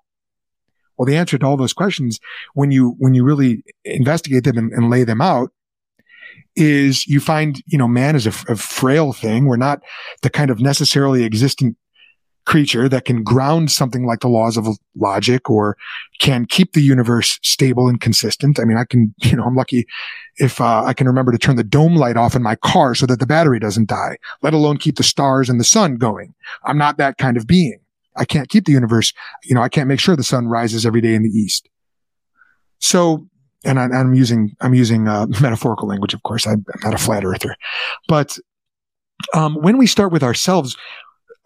[0.96, 2.20] Well, the answer to all those questions,
[2.54, 5.50] when you, when you really investigate them and, and lay them out,
[6.56, 9.46] is you find, you know, man is a, a frail thing.
[9.46, 9.82] We're not
[10.22, 11.76] the kind of necessarily existent
[12.46, 15.76] creature that can ground something like the laws of logic or
[16.18, 18.60] can keep the universe stable and consistent.
[18.60, 19.86] I mean, I can, you know, I'm lucky
[20.36, 23.06] if uh, I can remember to turn the dome light off in my car so
[23.06, 26.34] that the battery doesn't die, let alone keep the stars and the sun going.
[26.64, 27.78] I'm not that kind of being.
[28.16, 31.00] I can't keep the universe, you know, I can't make sure the sun rises every
[31.00, 31.68] day in the east.
[32.78, 33.26] So
[33.64, 36.46] and I, am using I'm using uh, metaphorical language, of course.
[36.46, 37.56] I'm, I'm, not a flat earther,
[38.08, 38.38] but
[39.32, 40.76] um, when we start with ourselves,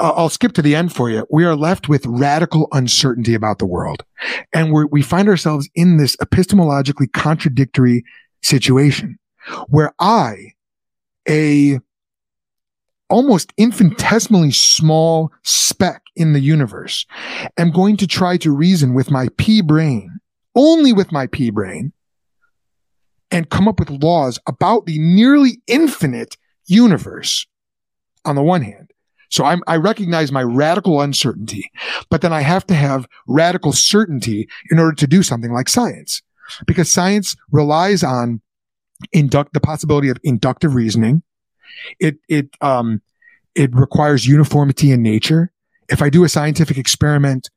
[0.00, 1.26] I'll skip to the end for you.
[1.30, 4.04] We are left with radical uncertainty about the world,
[4.52, 8.04] and we we find ourselves in this epistemologically contradictory
[8.42, 9.18] situation
[9.68, 10.52] where I,
[11.28, 11.80] a
[13.10, 17.06] almost infinitesimally small speck in the universe,
[17.56, 20.18] am going to try to reason with my pea brain,
[20.54, 21.92] only with my pea brain,
[23.30, 27.46] and come up with laws about the nearly infinite universe
[28.24, 28.87] on the one hand.
[29.30, 31.70] So I'm, I recognize my radical uncertainty,
[32.10, 36.22] but then I have to have radical certainty in order to do something like science
[36.66, 38.40] because science relies on
[39.12, 41.22] induct the possibility of inductive reasoning.
[42.00, 43.02] It, it, um,
[43.54, 45.52] it requires uniformity in nature.
[45.88, 47.50] If I do a scientific experiment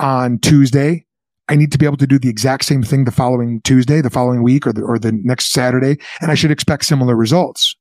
[0.00, 1.06] on Tuesday,
[1.48, 4.10] I need to be able to do the exact same thing the following Tuesday, the
[4.10, 7.76] following week, or the, or the next Saturday, and I should expect similar results.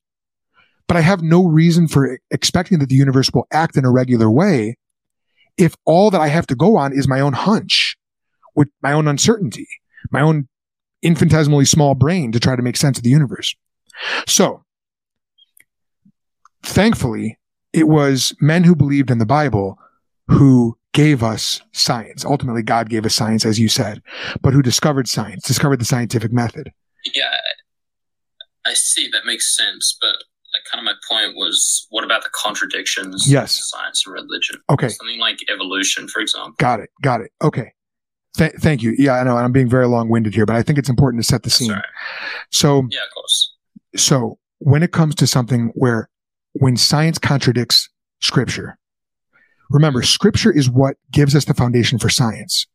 [0.87, 4.29] But I have no reason for expecting that the universe will act in a regular
[4.29, 4.77] way
[5.57, 7.95] if all that I have to go on is my own hunch,
[8.55, 9.67] with my own uncertainty,
[10.11, 10.47] my own
[11.01, 13.55] infinitesimally small brain to try to make sense of the universe.
[14.27, 14.63] So,
[16.63, 17.37] thankfully,
[17.71, 19.77] it was men who believed in the Bible
[20.27, 22.23] who gave us science.
[22.23, 24.01] Ultimately, God gave us science, as you said,
[24.41, 26.71] but who discovered science, discovered the scientific method.
[27.13, 27.35] Yeah,
[28.65, 30.15] I see that makes sense, but
[30.71, 33.25] kind of my point was, what about the contradictions?
[33.29, 33.57] Yes.
[33.59, 34.57] of science and religion.
[34.69, 34.89] Okay.
[34.89, 36.53] something like evolution, for example.
[36.57, 36.89] Got it.
[37.01, 37.31] Got it.
[37.43, 37.73] Okay.
[38.37, 38.95] Th- thank you.
[38.97, 41.27] Yeah, I know I'm being very long winded here, but I think it's important to
[41.27, 41.71] set the That's scene.
[41.71, 41.83] right.
[42.51, 43.53] So, Yeah, of course.
[43.95, 46.09] so when it comes to something where
[46.53, 47.89] when science contradicts
[48.21, 48.77] scripture,
[49.69, 50.05] remember mm-hmm.
[50.07, 52.65] scripture is what gives us the foundation for science.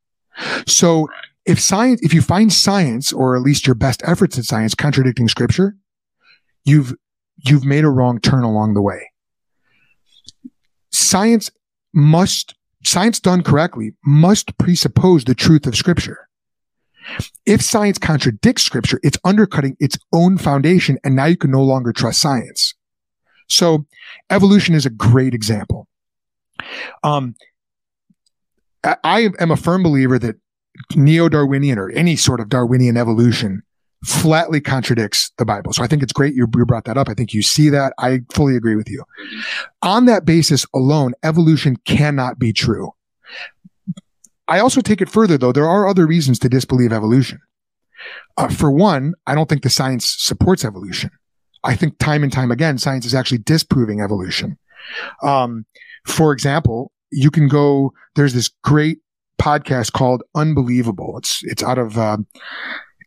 [0.66, 1.10] So Right.
[1.46, 5.28] if science, if you find science or at least your best efforts at science contradicting
[5.28, 5.76] scripture,
[6.64, 6.94] you've,
[7.38, 9.10] you've made a wrong turn along the way.
[10.90, 11.50] Science
[11.92, 16.28] must, science done correctly must presuppose the truth of scripture.
[17.46, 21.92] If science contradicts scripture, it's undercutting its own foundation and now you can no longer
[21.92, 22.74] trust science.
[23.48, 23.86] So
[24.28, 25.88] evolution is a great example.
[27.02, 27.34] Um,
[28.84, 30.36] I I am a firm believer that
[30.94, 33.62] neo-Darwinian or any sort of Darwinian evolution
[34.04, 35.72] flatly contradicts the Bible.
[35.72, 37.08] So I think it's great you, you brought that up.
[37.08, 37.92] I think you see that.
[37.98, 39.02] I fully agree with you.
[39.02, 39.42] Mhm.
[39.82, 42.92] On that basis alone, evolution cannot be true.
[44.46, 45.52] I also take it further though.
[45.52, 47.40] There are other reasons to disbelieve evolution.
[48.36, 51.10] Uh, for one, I don't think the science supports evolution.
[51.64, 54.56] I think time and time again, science is actually disproving evolution.
[55.22, 55.66] Um,
[56.06, 58.98] for example, you can go, there's this great
[59.42, 61.18] podcast called Unbelievable.
[61.18, 62.18] It's, it's out of, uh,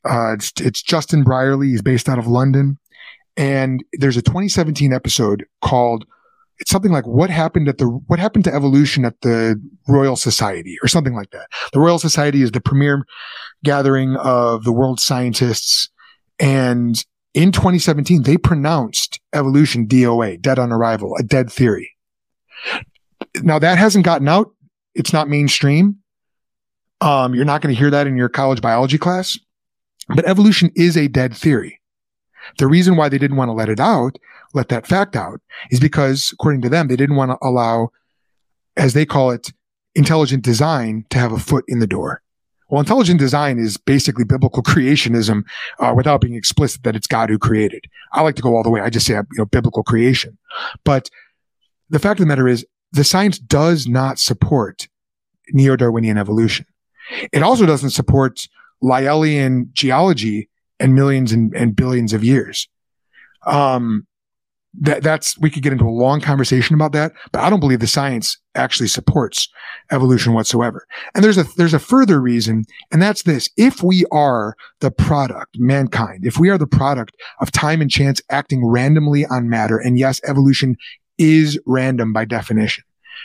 [0.05, 1.69] uh, it's, it's Justin Brierley.
[1.69, 2.77] He's based out of London.
[3.37, 6.05] And there's a 2017 episode called,
[6.59, 10.77] it's something like what happened at the, what happened to evolution at the Royal Society
[10.83, 11.47] or something like that.
[11.73, 13.05] The Royal Society is the premier
[13.63, 15.89] gathering of the world's scientists.
[16.39, 21.91] And in 2017, they pronounced evolution DOA, dead on arrival, a dead theory.
[23.41, 24.51] Now that hasn't gotten out.
[24.93, 25.97] It's not mainstream.
[26.99, 29.39] Um, you're not going to hear that in your college biology class,
[30.15, 31.79] but evolution is a dead theory.
[32.57, 34.17] The reason why they didn't want to let it out,
[34.53, 37.89] let that fact out, is because according to them, they didn't want to allow,
[38.75, 39.51] as they call it,
[39.95, 42.21] intelligent design to have a foot in the door.
[42.69, 45.43] Well, intelligent design is basically biblical creationism
[45.79, 47.85] uh, without being explicit that it's God who created.
[48.13, 48.81] I like to go all the way.
[48.81, 50.37] I just say, you know, biblical creation.
[50.83, 51.09] But
[51.89, 54.87] the fact of the matter is the science does not support
[55.49, 56.65] neo-Darwinian evolution.
[57.33, 58.47] It also doesn't support
[58.83, 62.67] Lyellian geology and millions and, and billions of years.
[63.45, 64.07] Um,
[64.79, 67.81] that that's we could get into a long conversation about that, but I don't believe
[67.81, 69.49] the science actually supports
[69.91, 70.85] evolution whatsoever.
[71.13, 75.57] And there's a there's a further reason, and that's this: if we are the product,
[75.57, 79.97] mankind, if we are the product of time and chance acting randomly on matter, and
[79.97, 80.77] yes, evolution
[81.17, 82.83] is random by definition.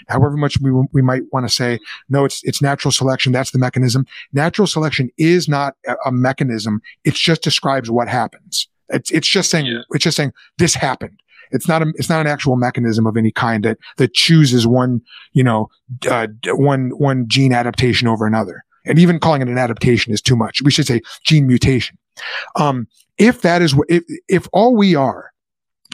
[0.08, 1.78] However much we we might want to say
[2.08, 3.32] no, it's it's natural selection.
[3.32, 4.06] That's the mechanism.
[4.32, 5.74] Natural selection is not
[6.04, 6.80] a, mechanism.
[7.04, 8.68] It just describes what happens.
[8.88, 9.80] It's it's just saying Yeah.
[9.90, 11.20] it's just saying this happened.
[11.52, 15.00] It's not a, it's not an actual mechanism of any kind that, that chooses one,
[15.32, 15.68] you know,
[16.10, 18.64] uh, one, one gene adaptation over another.
[18.84, 20.60] And even calling it an adaptation is too much.
[20.62, 21.98] We should say gene mutation.
[22.56, 25.30] Um, if that is what, if, if all we are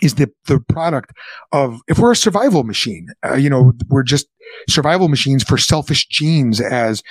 [0.01, 1.13] is the, the product
[1.53, 4.27] of, if we're a survival machine, uh, you know, we're just
[4.69, 7.03] survival machines for selfish genes as,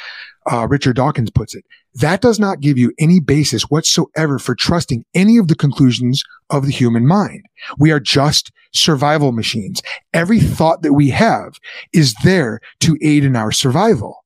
[0.52, 1.64] uh, Richard Dawkins puts it.
[1.96, 6.66] That does not give you any basis whatsoever for trusting any of the conclusions of
[6.66, 7.46] the human mind.
[7.78, 9.82] We are just survival machines.
[10.14, 11.60] Every thought that we have
[11.94, 14.24] is there to aid in our survival,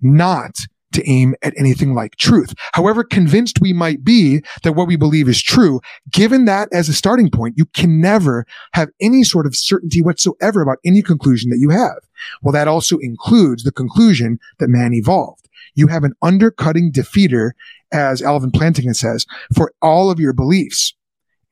[0.00, 0.52] not
[0.92, 2.54] to aim at anything like truth.
[2.72, 5.80] However convinced we might be that what we believe is true,
[6.10, 10.62] given that as a starting point, you can never have any sort of certainty whatsoever
[10.62, 11.98] about any conclusion that you have.
[12.42, 15.48] Well, that also includes the conclusion that man evolved.
[15.74, 17.50] You have an undercutting defeater,
[17.92, 20.94] as Alvin Plantinga says, for all of your beliefs.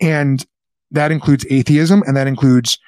[0.01, 0.45] And
[0.91, 2.79] that includes atheism and that includes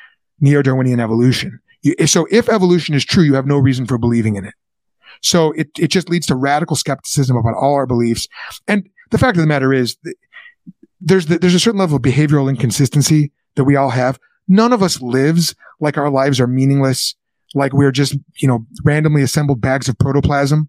[0.41, 1.61] neo-Darwinian evolution.
[2.07, 4.55] So if evolution is true, you have no reason for believing in it.
[5.23, 8.29] So it, it just leads to radical skepticism about all our beliefs.
[8.67, 9.97] And the fact of the matter is
[11.01, 14.19] there's, the, there's a certain level of behavioral inconsistency that we all have.
[14.49, 17.15] None of us lives like our lives are meaningless,
[17.55, 20.69] like we're just, you know, randomly assembled bags of protoplasm.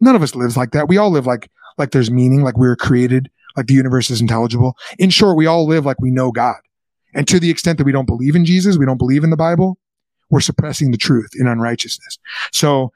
[0.00, 0.88] None of us lives like that.
[0.88, 4.20] We all live like, like there's meaning, like we were created, like the universe is
[4.20, 4.76] intelligible.
[4.98, 6.56] In short, we all live like we know God.
[7.14, 9.36] And to the extent that we don't believe in Jesus, we don't believe in the
[9.36, 9.78] Bible,
[10.30, 12.18] we're suppressing the truth in unrighteousness.
[12.52, 12.92] So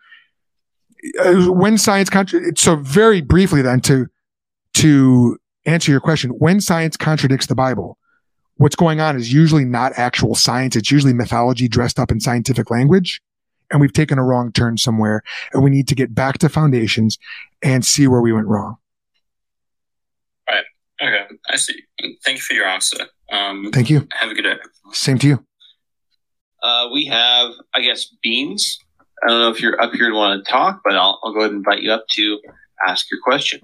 [1.48, 4.06] when science contra- so very briefly then to
[4.74, 7.98] to answer your question, when science contradicts the Bible,
[8.56, 10.76] what's going on is usually not actual science.
[10.76, 13.20] It's usually mythology dressed up in scientific language.
[13.70, 15.22] And we've taken a wrong turn somewhere
[15.52, 17.18] and we need to get back to foundations
[17.62, 18.76] and see where we went wrong.
[21.02, 21.74] Okay, I see.
[22.24, 23.06] Thank you for your answer.
[23.30, 24.06] Um, Thank you.
[24.10, 24.56] have a good day.
[24.92, 25.46] Same to you.
[26.62, 28.78] Uh, we have, I guess, Beans.
[29.22, 31.40] I don't know if you're up here and want to talk, but I'll, I'll go
[31.40, 32.40] ahead and invite you up to
[32.86, 33.60] ask your question.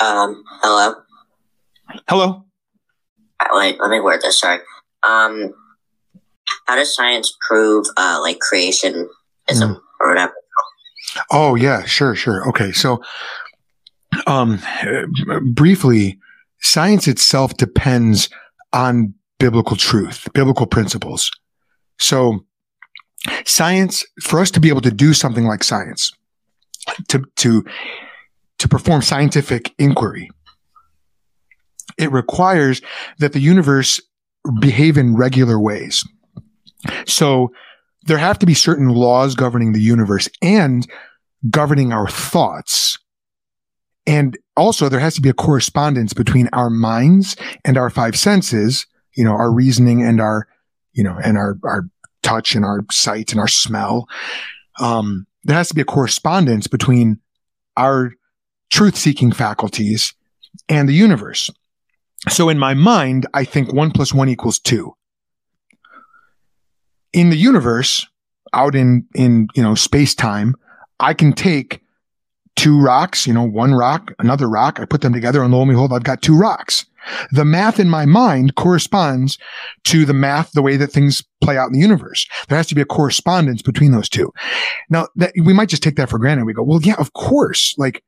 [0.00, 0.94] Um, hello.
[2.08, 2.44] Hello.
[3.40, 4.38] Uh, Wait, let me word this.
[4.40, 4.60] Sorry.
[5.02, 5.52] Um,
[6.66, 9.06] how does science prove, uh, like creationism
[9.48, 9.80] Mm.
[10.00, 10.32] or whatever?
[11.32, 12.48] Oh yeah, sure, sure.
[12.50, 13.02] Okay, so
[14.28, 16.18] um uh, briefly,
[16.60, 18.28] science itself depends
[18.72, 21.30] on biblical truth, biblical principles.
[21.98, 22.44] So
[23.44, 26.12] science for us to be able to do something like science
[27.08, 27.64] to to
[28.58, 30.30] to perform scientific inquiry
[32.00, 32.80] it requires
[33.18, 34.00] that the universe
[34.58, 36.02] behave in regular ways.
[37.06, 37.52] So
[38.04, 40.86] there have to be certain laws governing the universe and
[41.50, 42.98] governing our thoughts.
[44.06, 48.86] And also there has to be a correspondence between our minds and our five senses,
[49.14, 50.48] you know, our reasoning and our,
[50.92, 51.84] you know, and our, our
[52.22, 54.08] touch and our sight and our smell.
[54.78, 57.20] Um, there has to be a correspondence between
[57.76, 58.12] our
[58.70, 60.14] truth seeking faculties
[60.68, 61.50] and the universe.
[62.28, 64.94] So in my mind, I think one plus one equals two.
[67.12, 68.06] In the universe,
[68.52, 70.54] out in, in, you know, space time,
[70.98, 71.80] I can take
[72.60, 74.78] two rocks, you know, one rock, another rock.
[74.78, 76.84] I put them together and lo and behold, I've got two rocks.
[77.32, 79.38] The math in my mind corresponds
[79.84, 82.28] to the math, the way that things play out in the universe.
[82.48, 84.30] There has to be a correspondence between those two.
[84.90, 86.44] Now that we might just take that for granted.
[86.44, 87.74] We go, well, yeah, of course.
[87.78, 88.04] Like,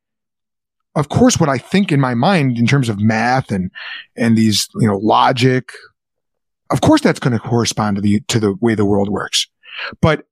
[0.97, 3.71] of course, what I think in my mind in terms of math and,
[4.17, 5.73] and these, you know, logic,
[6.71, 9.47] of course, that's going to correspond to the, to the way the world works.
[10.03, 10.27] But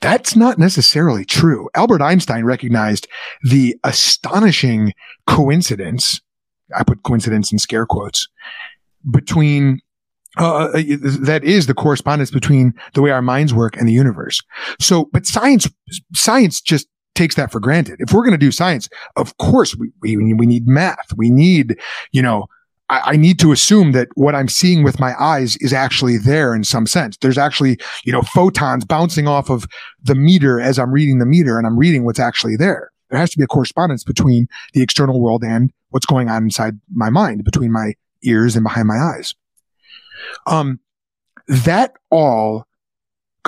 [0.00, 1.68] that's not necessarily true.
[1.74, 3.06] Albert Einstein recognized
[3.42, 4.92] the astonishing
[5.26, 6.20] coincidence.
[6.76, 8.28] I put coincidence in scare quotes
[9.10, 9.80] between
[10.36, 14.40] uh, that is the correspondence between the way our minds work and the universe.
[14.78, 15.68] So, but science,
[16.14, 16.86] science just
[17.16, 17.96] takes that for granted.
[17.98, 21.12] If we're going to do science, of course we, we, we need math.
[21.16, 21.78] We need,
[22.12, 22.46] you know,
[22.90, 26.54] I, I need to assume that what I'm seeing with my eyes is actually there
[26.54, 27.16] in some sense.
[27.16, 29.66] There's actually, you know, photons bouncing off of
[30.02, 32.90] the meter as I'm reading the meter and I'm reading what's actually there.
[33.08, 36.78] There has to be a correspondence between the external world and what's going on inside
[36.92, 39.34] my mind, between my ears and behind my eyes.
[40.46, 40.80] Um,
[41.48, 42.66] that all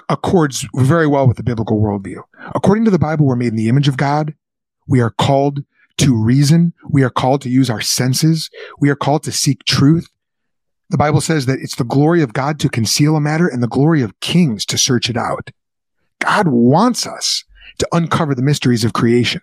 [0.09, 2.23] accords very well with the biblical worldview.
[2.55, 4.35] According to the Bible, we're made in the image of God.
[4.89, 5.61] We are called
[5.99, 6.73] to reason.
[6.89, 8.51] We are called to use our senses.
[8.79, 10.09] We are called to seek truth.
[10.91, 13.69] The Bible says that it's the glory of God to conceal a matter and the
[13.69, 15.51] glory of kings to search it out.
[16.19, 17.45] God wants us
[17.79, 19.41] to uncover the mysteries of creation.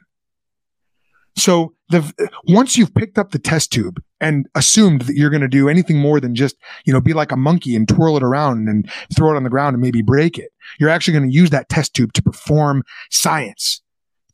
[1.36, 5.48] So the, once you've picked up the test tube and assumed that you're going to
[5.48, 8.68] do anything more than just, you know, be like a monkey and twirl it around
[8.68, 11.50] and throw it on the ground and maybe break it, you're actually going to use
[11.50, 13.82] that test tube to perform science,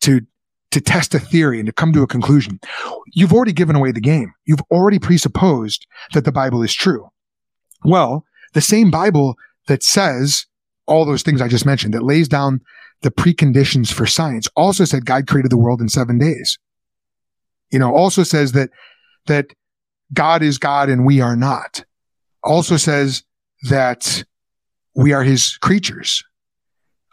[0.02, 0.22] to,
[0.72, 2.60] to test a theory and to come to a conclusion.
[3.14, 4.34] You've already given away the game.
[4.46, 7.10] You've already presupposed that the Bible is true.
[7.84, 9.36] Well, the same Bible
[9.68, 10.46] that says
[10.86, 12.62] all those things I just mentioned, that lays down
[13.02, 16.58] the preconditions for science, also said God created the world in seven days
[17.72, 18.70] you know, also says that,
[19.26, 19.48] that
[20.14, 21.84] God is God and we are not.
[22.44, 23.24] Also says
[23.64, 24.24] that
[24.96, 26.24] we are his creatures.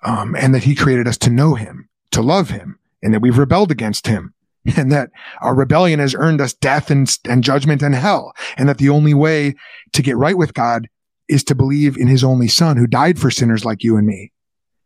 [0.05, 3.38] Um, and that he created us to know him, to love him, and that we've
[3.38, 4.34] rebelled against him.
[4.76, 8.32] And that our rebellion has earned us death and, and judgment and hell.
[8.57, 9.57] And that the only way
[9.92, 10.88] to get right with God
[11.28, 14.30] is to believe in his only son who died for sinners like you and me,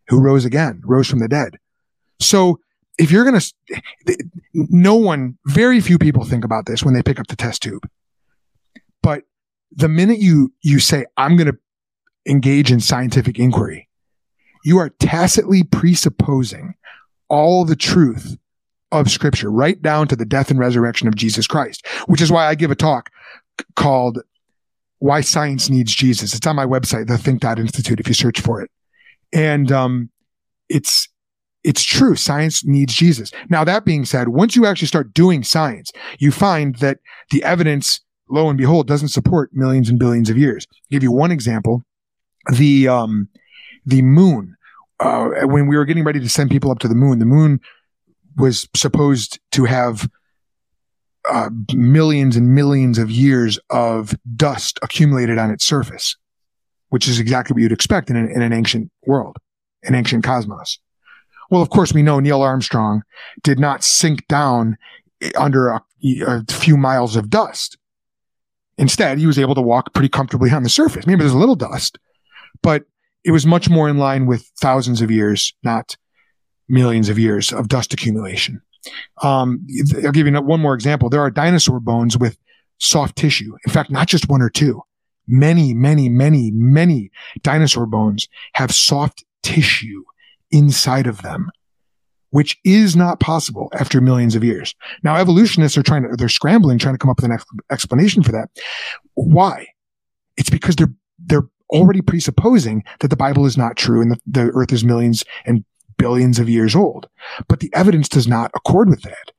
[0.09, 1.59] who rose again, rose from the dead.
[2.21, 2.59] So
[2.99, 7.21] if you're going to, no one, very few people think about this when they pick
[7.21, 7.87] up the test tube.
[9.03, 9.25] But
[9.73, 11.59] the minute you, you say, I'm going to
[12.27, 13.89] engage in scientific inquiry,
[14.65, 16.75] you are tacitly presupposing
[17.29, 18.37] all the truth
[18.93, 22.47] of scripture, right down to the death and resurrection of Jesus Christ, which is why
[22.47, 23.11] I give a talk
[23.75, 24.21] called
[24.99, 26.35] Why Science Needs Jesus.
[26.35, 28.71] It's on my website, the Think Dot Institute, if you search for it.
[29.33, 30.11] And, um,
[30.69, 31.09] it's,
[31.63, 32.15] it's true.
[32.15, 33.33] Science needs Jesus.
[33.51, 36.99] Now, that being said, once you actually start doing science, you find that
[37.31, 38.01] the evidence,
[38.31, 40.67] lo and behold, doesn't support millions and billions of years.
[40.71, 41.83] I'll give you one example.
[42.53, 43.29] The, um,
[43.85, 44.57] the moon,
[45.01, 47.61] uh, when we were getting ready to send people up to the moon, the moon
[48.37, 50.09] was supposed to have
[51.31, 56.17] uh, millions and millions of years of dust accumulated on its surface,
[56.91, 59.37] which is exactly what you'd expect in an, in an ancient world,
[59.83, 60.79] an ancient cosmos.
[61.51, 63.03] Well, of course, we know Neil Armstrong
[63.43, 64.77] did not sink down
[65.37, 65.83] under a,
[66.27, 67.79] a few miles of dust.
[68.79, 71.07] Instead, he was able to walk pretty comfortably on the surface.
[71.07, 71.99] Maybe there's a little dust,
[72.63, 72.85] but
[73.27, 75.97] it was much more in line with thousands of years, not
[76.69, 78.63] millions of years of dust accumulation.
[79.21, 79.67] Um,
[80.05, 81.11] I'll give you one more example.
[81.11, 82.39] There are dinosaur bones with
[82.79, 83.57] soft tissue.
[83.67, 84.81] In fact, not just one or two.
[85.27, 87.11] Many, many, many, many
[87.43, 90.05] dinosaur bones have soft tissue
[90.53, 91.51] inside of them,
[92.31, 94.73] which is not possible after millions of years.
[95.03, 98.23] Now, evolutionists are trying to, they're scrambling, trying to come up with an ex- explanation
[98.23, 98.51] for that.
[99.15, 99.67] Why?
[100.37, 104.51] It's because they're, they're already presupposing that the Bible is not true and the, the
[104.55, 105.65] earth is millions and
[105.99, 107.09] billions of years old.
[107.49, 109.33] But the evidence does not accord with that.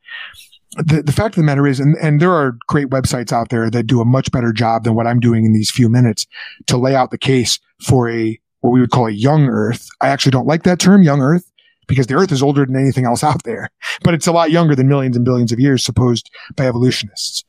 [0.75, 3.69] The, the fact of the matter is, and, and there are great websites out there
[3.69, 6.27] that do a much better job than what I'm doing in these few minutes
[6.67, 9.87] to lay out the case for a, what we would call a young earth.
[10.01, 11.49] I actually don't like that term, young earth,
[11.87, 13.69] because the earth is older than anything else out there,
[14.03, 17.43] but it's a lot younger than millions and billions of years supposed by evolutionists.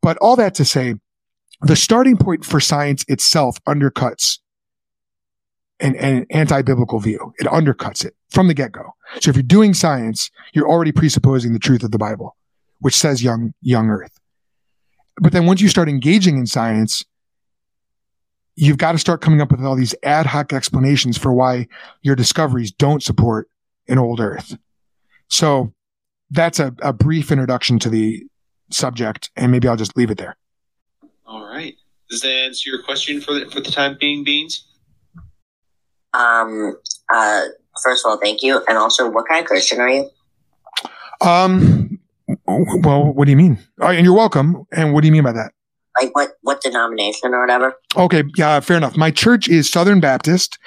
[0.00, 0.94] But all that to say,
[1.62, 4.38] the starting point for science itself undercuts
[5.80, 7.32] an, an anti-biblical view.
[7.38, 8.94] It undercuts it from the get-go.
[9.20, 12.36] So if you're doing science, you're already presupposing the truth of the Bible,
[12.80, 14.18] which says young, young earth.
[15.20, 17.04] But then once you start engaging in science,
[18.54, 21.68] you've got to start coming up with all these ad hoc explanations for why
[22.02, 23.48] your discoveries don't support
[23.88, 24.56] an old earth.
[25.28, 25.72] So
[26.30, 28.24] that's a, a brief introduction to the
[28.70, 30.36] subject, and maybe I'll just leave it there.
[31.32, 31.74] All right.
[32.10, 34.68] Does that answer your question for the, for the time being, Beans?
[36.12, 36.76] Um,
[37.10, 37.44] uh,
[37.82, 38.62] first of all, thank you.
[38.68, 40.10] And also, what kind of Christian are you?
[41.22, 41.98] Um,
[42.46, 43.58] well, what do you mean?
[43.80, 44.66] Oh, and you're welcome.
[44.72, 45.52] And what do you mean by that?
[45.98, 47.76] Like what, what denomination or whatever?
[47.96, 48.24] Okay.
[48.36, 48.98] Yeah, fair enough.
[48.98, 50.58] My church is Southern Baptist.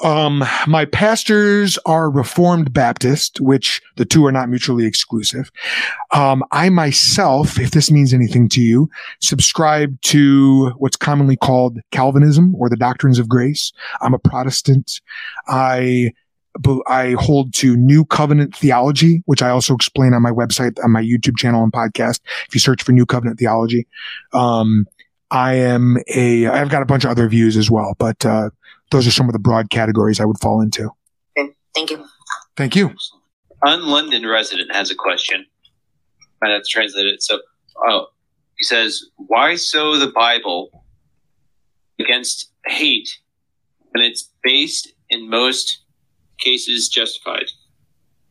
[0.00, 5.50] Um, my pastors are Reformed Baptist, which the two are not mutually exclusive.
[6.12, 8.88] Um, I myself, if this means anything to you,
[9.20, 13.72] subscribe to what's commonly called Calvinism or the doctrines of grace.
[14.00, 15.00] I'm a Protestant.
[15.48, 16.12] I
[16.86, 21.02] I hold to New Covenant theology, which I also explain on my website, on my
[21.02, 22.20] YouTube channel and podcast.
[22.48, 23.86] If you search for New Covenant theology,
[24.32, 24.86] um,
[25.30, 26.46] I am a.
[26.46, 28.50] I've got a bunch of other views as well, but uh,
[28.90, 30.90] those are some of the broad categories I would fall into.
[31.38, 32.04] Okay, thank you.
[32.56, 32.94] Thank you.
[33.62, 35.44] Un London resident has a question.
[36.40, 37.20] And that's translated.
[37.22, 37.40] So,
[37.88, 38.06] oh,
[38.56, 40.84] he says, "Why so the Bible
[41.98, 43.08] against hate
[43.90, 45.78] when it's based in most
[46.38, 47.46] cases justified?"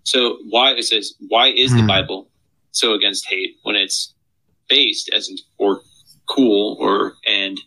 [0.04, 1.88] So, why it says, "Why is the Hmm.
[1.88, 2.32] Bible
[2.72, 4.14] so against hate when it's
[4.70, 5.82] based as in or
[6.30, 7.60] cool or and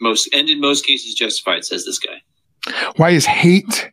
[0.00, 2.22] most and in most cases justified?" Says this guy.
[2.96, 3.90] Why is hate?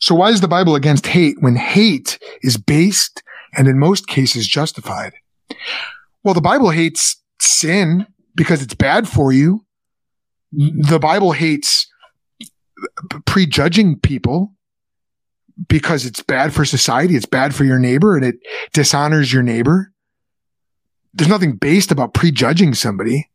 [0.00, 3.22] So why is the Bible against hate when hate is based
[3.56, 5.12] and in most cases justified?
[6.22, 9.64] Well, the Bible hates sin because it's bad for you.
[10.52, 11.86] The Bible hates
[13.26, 14.54] prejudging people
[15.68, 17.16] because it's bad for society.
[17.16, 18.36] It's bad for your neighbor and it
[18.72, 19.92] dishonors your neighbor.
[21.12, 23.30] There's nothing based about prejudging somebody.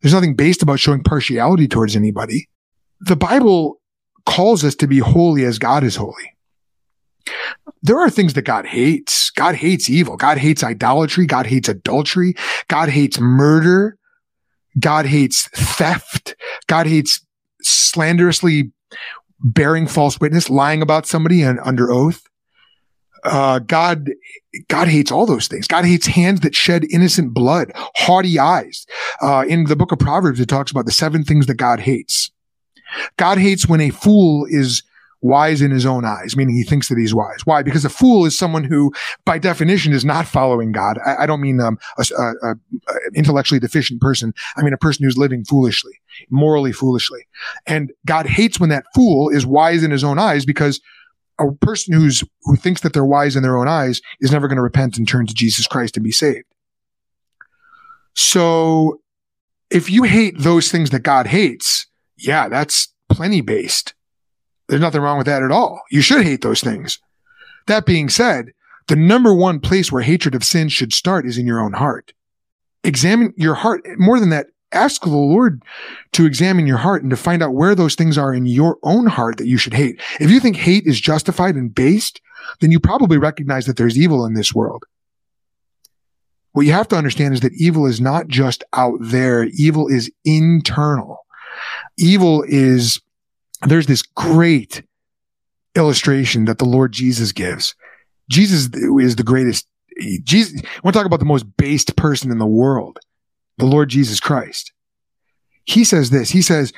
[0.00, 2.48] There's nothing based about showing partiality towards anybody.
[3.00, 3.77] The Bible
[4.28, 6.36] calls us to be holy as God is holy.
[7.82, 9.30] There are things that God hates.
[9.30, 10.16] God hates evil.
[10.16, 11.26] God hates idolatry.
[11.26, 12.34] God hates adultery.
[12.68, 13.96] God hates murder.
[14.78, 16.36] God hates theft.
[16.66, 17.24] God hates
[17.62, 18.70] slanderously
[19.40, 22.22] bearing false witness, lying about somebody and under oath.
[23.24, 24.10] Uh, God,
[24.68, 25.66] God hates all those things.
[25.66, 28.86] God hates hands that shed innocent blood, haughty eyes.
[29.22, 32.30] Uh, in the book of Proverbs, it talks about the seven things that God hates.
[33.16, 34.82] God hates when a fool is
[35.20, 37.44] wise in his own eyes, meaning he thinks that he's wise.
[37.44, 37.62] Why?
[37.62, 38.92] Because a fool is someone who,
[39.24, 40.98] by definition, is not following God.
[41.04, 42.54] I, I don't mean um, a, a, a,
[43.14, 44.32] intellectually deficient person.
[44.56, 47.26] I mean a person who's living foolishly, morally foolishly.
[47.66, 50.80] And God hates when that fool is wise in his own eyes because
[51.38, 54.56] a person who's who thinks that they're wise in their own eyes is never going
[54.56, 56.46] to repent and turn to Jesus Christ and be saved.
[58.14, 59.00] So,
[59.70, 61.86] if you hate those things that God hates,
[62.18, 63.94] yeah, that's plenty based.
[64.68, 65.80] There's nothing wrong with that at all.
[65.90, 66.98] You should hate those things.
[67.66, 68.52] That being said,
[68.88, 72.12] the number one place where hatred of sin should start is in your own heart.
[72.84, 73.82] Examine your heart.
[73.98, 75.62] More than that, ask the Lord
[76.12, 79.06] to examine your heart and to find out where those things are in your own
[79.06, 80.00] heart that you should hate.
[80.20, 82.20] If you think hate is justified and based,
[82.60, 84.84] then you probably recognize that there's evil in this world.
[86.52, 89.44] What you have to understand is that evil is not just out there.
[89.44, 91.18] Evil is internal.
[91.96, 93.00] Evil is,
[93.66, 94.82] there's this great
[95.74, 97.74] illustration that the Lord Jesus gives.
[98.30, 99.66] Jesus is the greatest
[100.22, 102.98] Jesus, I want to talk about the most based person in the world,
[103.56, 104.72] the Lord Jesus Christ.
[105.64, 106.30] He says this.
[106.30, 106.72] He says,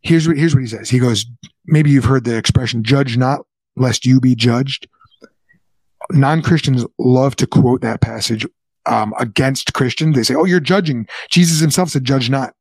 [0.00, 0.88] here's what, here's what he says.
[0.88, 1.26] He goes,
[1.66, 3.40] maybe you've heard the expression, judge not
[3.76, 4.88] lest you be judged.
[6.10, 8.46] Non-Christians love to quote that passage
[8.86, 10.16] um, against Christians.
[10.16, 11.06] They say, oh, you're judging.
[11.30, 12.54] Jesus himself said, judge not.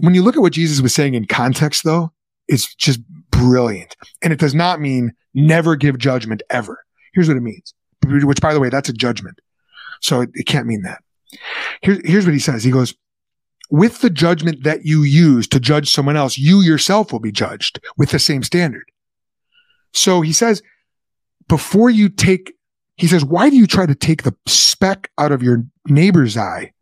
[0.00, 2.12] When you look at what Jesus was saying in context, though,
[2.48, 3.96] it's just brilliant.
[4.22, 6.84] And it does not mean never give judgment ever.
[7.12, 7.74] Here's what it means,
[8.04, 9.40] which by the way, that's a judgment.
[10.00, 11.02] So it, it can't mean that.
[11.82, 12.64] Here, here's what he says.
[12.64, 12.94] He goes,
[13.70, 17.80] with the judgment that you use to judge someone else, you yourself will be judged
[17.96, 18.84] with the same standard.
[19.92, 20.62] So he says,
[21.48, 22.52] before you take,
[22.96, 26.72] he says, why do you try to take the speck out of your neighbor's eye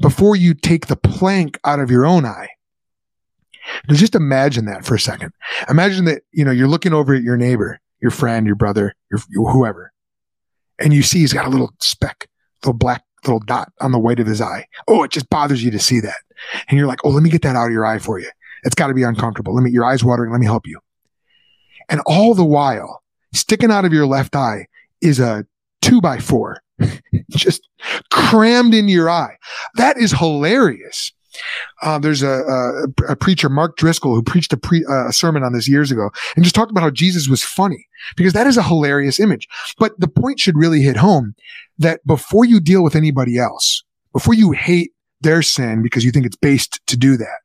[0.00, 2.48] before you take the plank out of your own eye?
[3.88, 5.32] Now just imagine that for a second.
[5.68, 8.94] Imagine that, you know, you're looking over at your neighbor, your friend, your brother,
[9.30, 9.92] your whoever,
[10.78, 12.28] and you see he's got a little speck,
[12.62, 14.66] little black little dot on the white of his eye.
[14.88, 16.16] Oh, it just bothers you to see that.
[16.68, 18.28] And you're like, oh, let me get that out of your eye for you.
[18.64, 19.54] It's got to be uncomfortable.
[19.54, 20.32] Let me, your eye's watering.
[20.32, 20.80] Let me help you.
[21.88, 23.02] And all the while,
[23.32, 24.66] sticking out of your left eye
[25.00, 25.46] is a
[25.80, 26.62] two by four,
[27.30, 27.68] just
[28.10, 29.36] crammed in your eye.
[29.76, 31.12] That is hilarious.
[31.80, 35.42] Uh, there's a, a, a, preacher, Mark Driscoll, who preached a, pre, uh, a sermon
[35.42, 38.56] on this years ago and just talked about how Jesus was funny because that is
[38.56, 39.48] a hilarious image.
[39.78, 41.34] But the point should really hit home
[41.78, 46.26] that before you deal with anybody else, before you hate their sin because you think
[46.26, 47.40] it's based to do that,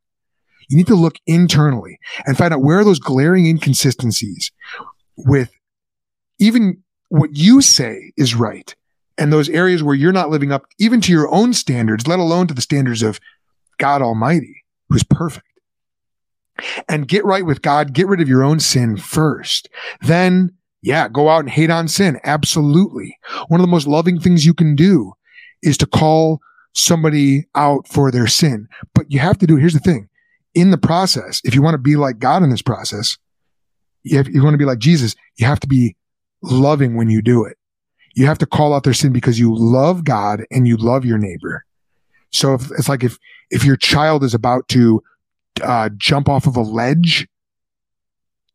[0.69, 4.51] you need to look internally and find out where are those glaring inconsistencies
[5.15, 5.51] with
[6.39, 8.75] even what you say is right
[9.17, 12.47] and those areas where you're not living up even to your own standards, let alone
[12.47, 13.19] to the standards of
[13.77, 15.45] God Almighty, who's perfect.
[16.89, 19.69] And get right with God, get rid of your own sin first.
[20.01, 20.51] Then,
[20.81, 22.19] yeah, go out and hate on sin.
[22.23, 23.17] Absolutely.
[23.47, 25.13] One of the most loving things you can do
[25.61, 26.39] is to call
[26.73, 28.67] somebody out for their sin.
[28.93, 30.09] But you have to do, here's the thing.
[30.53, 33.17] In the process, if you want to be like God in this process,
[34.03, 35.95] if you want to be like Jesus, you have to be
[36.41, 37.57] loving when you do it.
[38.17, 41.19] You have to call out their sin because you love God and you love your
[41.19, 41.63] neighbor.
[42.31, 43.19] So if, it's like if
[43.51, 45.03] if your child is about to
[45.61, 47.27] uh, jump off of a ledge,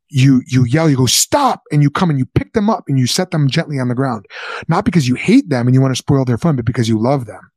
[0.08, 2.98] you you yell, you go stop, and you come and you pick them up and
[2.98, 4.26] you set them gently on the ground,
[4.66, 6.98] not because you hate them and you want to spoil their fun, but because you
[6.98, 7.52] love them.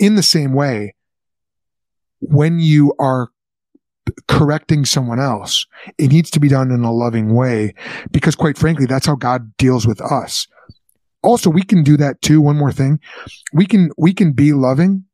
[0.00, 0.96] In the same way,
[2.18, 3.28] when you are
[4.26, 7.74] correcting someone else, it needs to be done in a loving way
[8.10, 10.48] because quite frankly, that's how God deals with us.
[11.24, 12.40] Also, we can do that too.
[12.40, 13.00] One more thing.
[13.52, 15.04] We can, we can be loving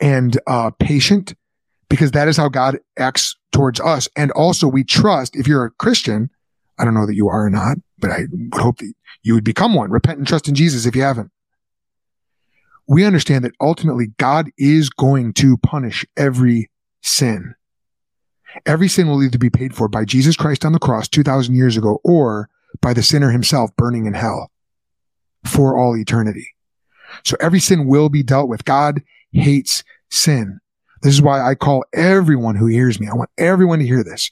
[0.00, 1.34] and uh, patient
[1.88, 4.08] because that is how God acts towards us.
[4.16, 6.30] And also we trust if you're a Christian,
[6.78, 9.44] I don't know that you are or not, but I would hope that you would
[9.44, 9.90] become one.
[9.90, 11.30] Repent and trust in Jesus if you haven't.
[12.86, 16.70] We understand that ultimately God is going to punish every
[17.02, 17.54] sin.
[18.64, 21.76] Every sin will either be paid for by Jesus Christ on the cross 2000 years
[21.76, 22.48] ago or
[22.80, 24.50] by the sinner himself burning in hell
[25.48, 26.54] for all eternity.
[27.24, 28.64] So every sin will be dealt with.
[28.64, 30.60] God hates sin.
[31.02, 33.08] This is why I call everyone who hears me.
[33.08, 34.30] I want everyone to hear this.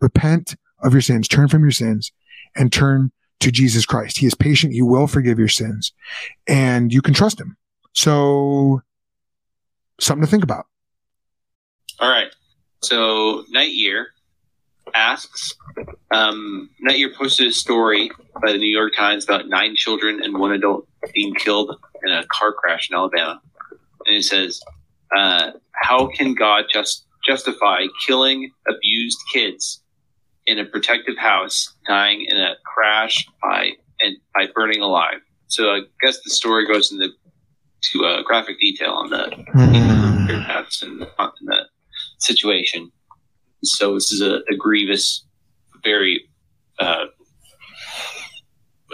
[0.00, 2.12] Repent of your sins, turn from your sins
[2.56, 4.18] and turn to Jesus Christ.
[4.18, 4.72] He is patient.
[4.72, 5.92] He will forgive your sins
[6.46, 7.56] and you can trust him.
[7.92, 8.82] So
[9.98, 10.66] something to think about.
[11.98, 12.34] All right.
[12.82, 14.08] So Night Year
[14.94, 15.54] asks,
[16.10, 18.10] um, Night Year posted a story
[18.42, 22.24] by the New York Times about nine children and one adult being killed in a
[22.26, 23.40] car crash in Alabama
[24.06, 24.60] and it says,
[25.16, 29.82] uh, "How can God just justify killing abused kids
[30.46, 35.80] in a protective house, dying in a crash by and by burning alive?" So I
[36.00, 37.10] guess the story goes into
[37.92, 39.60] to uh, graphic detail on the mm-hmm.
[39.60, 41.66] and, and the
[42.18, 42.92] situation.
[43.62, 45.24] So this is a, a grievous,
[45.82, 46.28] very
[46.78, 47.06] uh,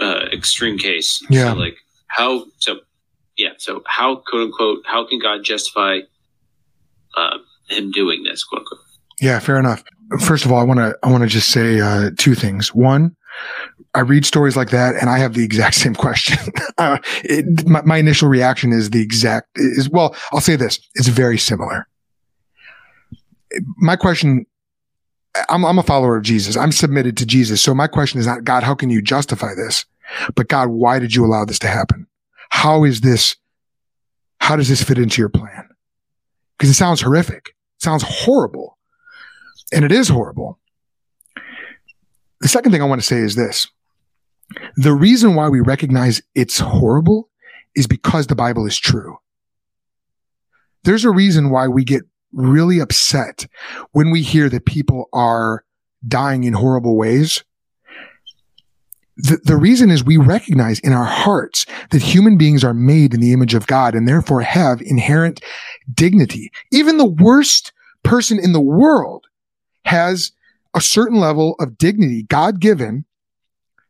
[0.00, 1.22] uh, extreme case.
[1.30, 1.52] Yeah.
[1.52, 1.76] So like
[2.08, 2.80] how so
[3.36, 3.50] yeah.
[3.58, 6.00] So how quote unquote how can God justify
[7.16, 8.80] uh, him doing this quote unquote?
[9.20, 9.82] Yeah, fair enough.
[10.20, 12.74] First of all, I want to I want to just say uh, two things.
[12.74, 13.16] One,
[13.94, 16.38] I read stories like that and I have the exact same question.
[16.78, 20.14] uh, it, my, my, initial reaction is the exact is well.
[20.32, 21.88] I'll say this: it's very similar.
[23.78, 24.46] My question.
[25.48, 26.56] I'm, I'm a follower of Jesus.
[26.56, 27.62] I'm submitted to Jesus.
[27.62, 29.84] So my question is not God, how can you justify this?
[30.34, 32.06] But God, why did you allow this to happen?
[32.56, 33.36] how is this,
[34.40, 35.68] how does this fit into your plan?
[36.56, 37.54] Because it sounds horrific.
[37.76, 38.78] It sounds horrible.
[39.72, 40.58] And it is horrible.
[42.40, 43.66] The second thing I want to say is this.
[44.76, 47.28] The reason why we recognize it's horrible
[47.74, 49.18] is because the Bible is true.
[50.84, 53.46] There's a reason why we get really upset
[53.92, 55.64] when we hear that people are
[56.06, 57.44] dying in horrible ways.
[59.16, 63.20] The, the reason is we recognize in our hearts that human beings are made in
[63.20, 65.40] the image of God and therefore have inherent
[65.92, 66.50] dignity.
[66.70, 67.72] Even the worst
[68.02, 69.26] person in the world
[69.86, 70.32] has
[70.74, 73.06] a certain level of dignity, God given,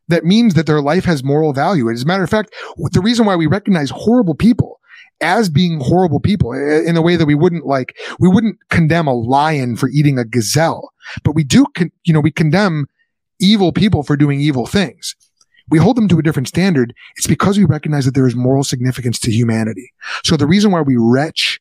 [0.09, 1.91] that means that their life has moral value.
[1.91, 2.55] As a matter of fact,
[2.93, 4.76] the reason why we recognize horrible people
[5.21, 9.15] as being horrible people in a way that we wouldn't like, we wouldn't condemn a
[9.15, 10.93] lion for eating a gazelle,
[11.25, 12.87] but we do, con- you know, we condemn
[13.41, 15.15] evil people for doing evil things.
[15.69, 16.95] We hold them to a different standard.
[17.17, 19.93] It's because we recognize that there is moral significance to humanity.
[20.25, 21.61] So the reason why we retch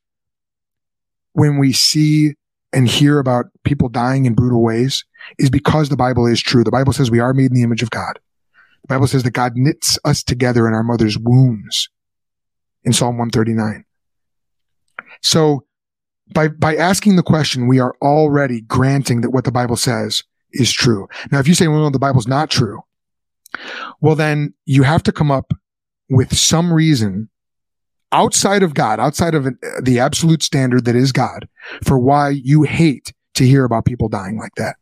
[1.33, 2.35] when we see
[2.71, 5.03] and hear about people dying in brutal ways
[5.39, 6.63] is because the Bible is true.
[6.63, 8.19] The Bible says we are made in the image of God.
[8.83, 11.89] The Bible says that God knits us together in our mother's wombs
[12.85, 13.83] in Psalm 139.
[15.21, 15.65] So
[16.33, 20.71] by, by asking the question, we are already granting that what the Bible says is
[20.71, 21.07] true.
[21.31, 22.81] Now, if you say, well, no, the Bible's not true,
[24.01, 25.53] well, then you have to come up
[26.09, 27.29] with some reason
[28.11, 29.47] outside of God, outside of
[29.81, 31.47] the absolute standard that is God,
[31.83, 34.77] for why you hate to hear about people dying like that.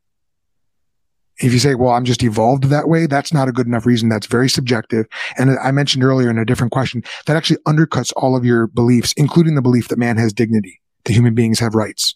[1.39, 4.07] If you say, well, I'm just evolved that way, that's not a good enough reason.
[4.07, 5.07] That's very subjective.
[5.37, 9.13] And I mentioned earlier in a different question that actually undercuts all of your beliefs,
[9.17, 12.15] including the belief that man has dignity, that human beings have rights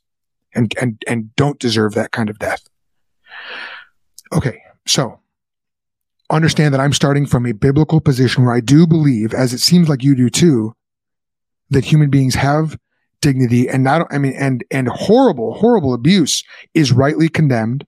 [0.54, 2.68] and, and, and don't deserve that kind of death.
[4.34, 4.62] Okay.
[4.86, 5.20] So
[6.30, 9.90] understand that I'm starting from a biblical position where I do believe, as it seems
[9.90, 10.76] like you do too,
[11.70, 12.78] that human beings have
[13.20, 16.44] dignity and not, I mean, and, and horrible, horrible abuse
[16.74, 17.86] is rightly condemned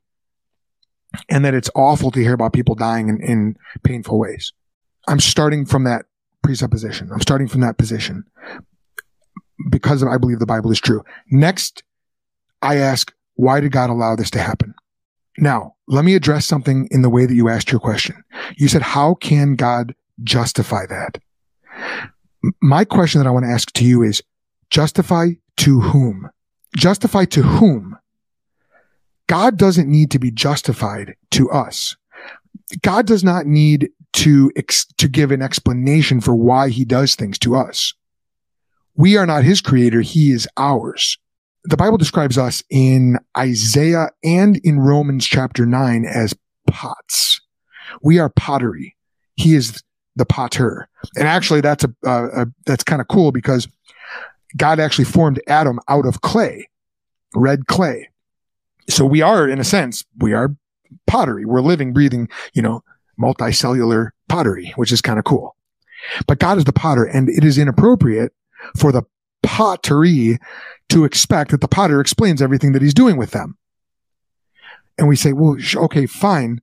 [1.29, 4.53] and that it's awful to hear about people dying in, in painful ways.
[5.07, 6.05] I'm starting from that
[6.43, 7.09] presupposition.
[7.11, 8.25] I'm starting from that position
[9.69, 11.03] because I believe the Bible is true.
[11.31, 11.83] Next,
[12.61, 14.73] I ask, why did God allow this to happen?
[15.37, 18.23] Now, let me address something in the way that you asked your question.
[18.57, 21.19] You said, how can God justify that?
[22.61, 24.21] My question that I want to ask to you is
[24.69, 26.29] justify to whom?
[26.75, 27.97] Justify to whom?
[29.29, 31.95] God doesn't need to be justified to us.
[32.81, 37.37] God does not need to, ex- to give an explanation for why he does things
[37.39, 37.93] to us.
[38.95, 40.01] We are not his creator.
[40.01, 41.19] He is ours.
[41.63, 46.33] The Bible describes us in Isaiah and in Romans chapter nine as
[46.65, 47.39] pots.
[48.01, 48.95] We are pottery.
[49.35, 49.83] He is
[50.15, 50.89] the potter.
[51.15, 53.67] And actually, that's a, a that's kind of cool because
[54.57, 56.67] God actually formed Adam out of clay,
[57.35, 58.09] red clay.
[58.87, 60.55] So we are, in a sense, we are
[61.07, 61.45] pottery.
[61.45, 62.83] We're living, breathing, you know,
[63.19, 65.55] multicellular pottery, which is kind of cool.
[66.27, 68.33] But God is the potter, and it is inappropriate
[68.77, 69.03] for the
[69.43, 70.37] pottery
[70.89, 73.57] to expect that the potter explains everything that he's doing with them.
[74.97, 76.61] And we say, well, okay, fine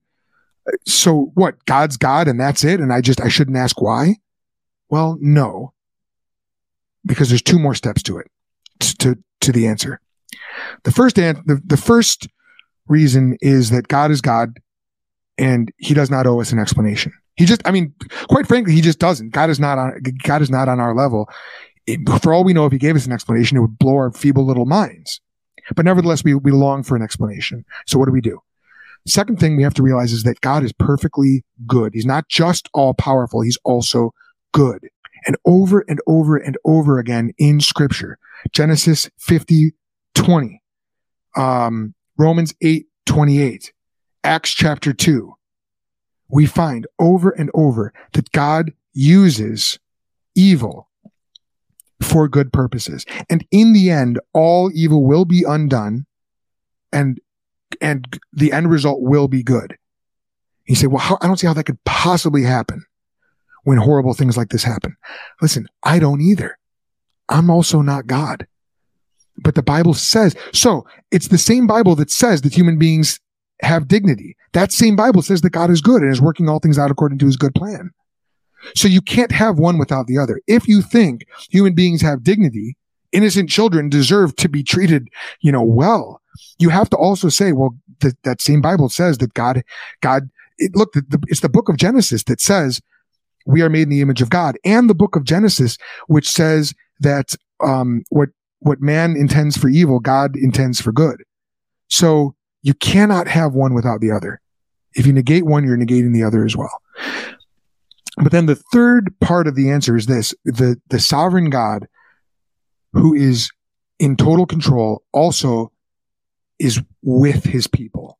[0.85, 1.63] so what?
[1.65, 2.79] God's God and that's it.
[2.79, 4.15] And I just, I shouldn't ask why.
[4.89, 5.73] Well, no,
[7.05, 8.27] because there's two more steps to it,
[8.79, 9.99] to, to the answer.
[10.83, 12.27] The first, an- the, the first
[12.87, 14.59] reason is that God is God
[15.37, 17.13] and he does not owe us an explanation.
[17.35, 17.93] He just, I mean,
[18.29, 19.29] quite frankly, he just doesn't.
[19.29, 21.29] God is not on, God is not on our level.
[21.85, 24.11] It, for all we know, if he gave us an explanation, it would blow our
[24.11, 25.21] feeble little minds.
[25.75, 27.65] But nevertheless, we, we long for an explanation.
[27.85, 28.41] So what do we do?
[29.05, 31.93] Second thing we have to realize is that God is perfectly good.
[31.93, 33.41] He's not just all powerful.
[33.41, 34.13] He's also
[34.53, 34.89] good.
[35.25, 38.17] And over and over and over again in scripture,
[38.51, 39.73] Genesis 50,
[40.17, 40.61] 20,
[41.35, 43.73] um, Romans 8, 28,
[44.23, 45.33] Acts chapter 2,
[46.29, 49.79] we find over and over that God uses
[50.35, 50.89] evil
[52.01, 53.05] for good purposes.
[53.29, 56.05] And in the end, all evil will be undone
[56.91, 57.19] and
[57.81, 59.77] and the end result will be good.
[60.67, 62.83] You say, well, how, I don't see how that could possibly happen
[63.63, 64.95] when horrible things like this happen.
[65.41, 66.57] Listen, I don't either.
[67.29, 68.47] I'm also not God.
[69.37, 73.19] But the Bible says, so it's the same Bible that says that human beings
[73.61, 74.35] have dignity.
[74.53, 77.19] That same Bible says that God is good and is working all things out according
[77.19, 77.91] to his good plan.
[78.75, 80.41] So you can't have one without the other.
[80.47, 82.75] If you think human beings have dignity,
[83.11, 85.09] innocent children deserve to be treated,
[85.41, 86.21] you know, well,
[86.59, 89.63] you have to also say, well, th- that same Bible says that God,
[90.01, 92.81] God, it, look, the, the, it's the book of Genesis that says
[93.45, 95.77] we are made in the image of God, and the book of Genesis
[96.07, 98.29] which says that um, what
[98.59, 101.23] what man intends for evil, God intends for good.
[101.89, 104.41] So you cannot have one without the other.
[104.93, 106.81] If you negate one, you're negating the other as well.
[108.17, 111.87] But then the third part of the answer is this the, the sovereign God
[112.93, 113.51] who is
[113.99, 115.71] in total control also
[116.59, 118.17] is with his people.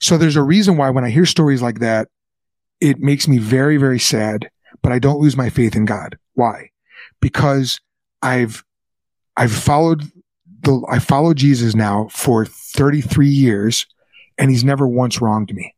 [0.00, 2.08] So there's a reason why when I hear stories like that,
[2.80, 4.48] it makes me very, very sad,
[4.80, 6.16] but I don't lose my faith in God.
[6.34, 6.70] Why?
[7.20, 7.80] Because
[8.22, 8.64] I've,
[9.38, 10.02] I've followed
[10.62, 13.86] the, I followed Jesus now for 33 years
[14.36, 15.76] and he's never once wronged me.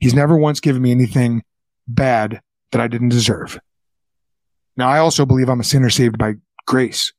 [0.00, 1.44] He's never once given me anything
[1.86, 2.40] bad
[2.72, 3.60] that I didn't deserve.
[4.78, 6.34] Now, I also believe I'm a sinner saved by
[6.66, 7.12] grace.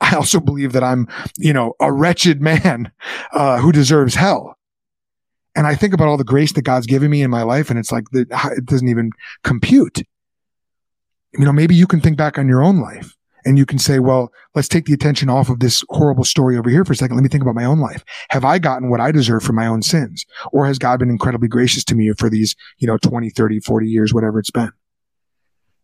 [0.00, 1.06] I also believe that I'm,
[1.36, 2.90] you know, a wretched man
[3.32, 4.56] uh, who deserves hell.
[5.54, 7.78] And I think about all the grace that God's given me in my life, and
[7.78, 8.26] it's like the,
[8.56, 9.10] it doesn't even
[9.42, 9.98] compute.
[11.38, 13.15] You know, maybe you can think back on your own life
[13.46, 16.68] and you can say, well, let's take the attention off of this horrible story over
[16.68, 17.16] here for a second.
[17.16, 18.04] Let me think about my own life.
[18.30, 20.26] Have I gotten what I deserve for my own sins?
[20.52, 23.88] Or has God been incredibly gracious to me for these, you know, 20, 30, 40
[23.88, 24.72] years, whatever it's been?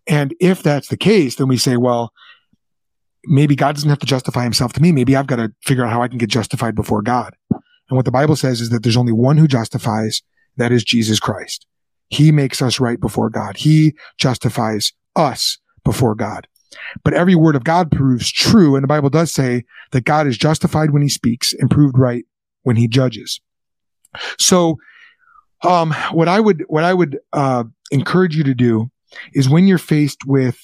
[0.09, 2.13] And if that's the case, then we say, well,
[3.27, 4.91] maybe God doesn't have to justify himself to me.
[4.91, 7.37] Maybe I've got to figure out how I can get justified before God.
[7.51, 10.23] And what the Bible says is that there's only one who justifies.
[10.57, 11.65] That is Jesus Christ.
[12.09, 13.59] He makes us right before God.
[13.59, 16.49] He justifies us before God.
[17.05, 18.75] But every word of God proves true.
[18.75, 22.25] And the Bible does say that God is justified when he speaks and proved right
[22.62, 23.41] when he judges.
[24.39, 24.79] So,
[25.64, 28.91] um, what I would, what I would, uh, encourage you to do
[29.35, 30.59] is when you're faced with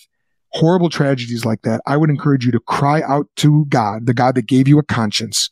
[0.52, 4.34] horrible tragedies like that, I would encourage you to cry out to God, the God
[4.34, 5.50] that gave you a conscience,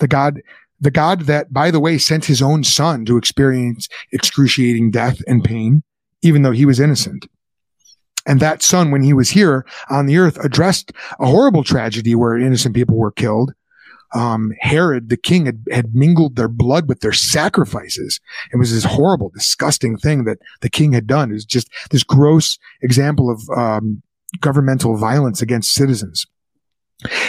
[0.00, 0.42] the God,
[0.80, 5.44] the God that, by the way, sent his own son to experience excruciating death and
[5.44, 5.82] pain,
[6.22, 7.26] even though he was innocent.
[8.26, 12.38] And that son, when he was here on the earth, addressed a horrible tragedy where
[12.38, 13.52] innocent people were killed.
[14.14, 18.20] Um, Herod, the king, had, had mingled their blood with their sacrifices.
[18.52, 21.30] It was this horrible, disgusting thing that the king had done.
[21.30, 24.02] It was just this gross example of um,
[24.40, 26.26] governmental violence against citizens.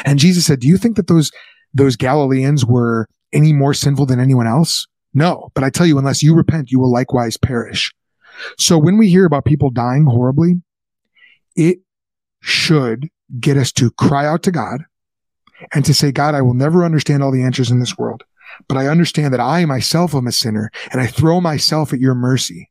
[0.05, 1.31] And Jesus said, Do you think that those,
[1.73, 4.85] those Galileans were any more sinful than anyone else?
[5.13, 5.51] No.
[5.53, 7.93] But I tell you, unless you repent, you will likewise perish.
[8.57, 10.61] So when we hear about people dying horribly,
[11.55, 11.79] it
[12.41, 14.83] should get us to cry out to God
[15.73, 18.23] and to say, God, I will never understand all the answers in this world,
[18.67, 22.15] but I understand that I myself am a sinner and I throw myself at your
[22.15, 22.69] mercy,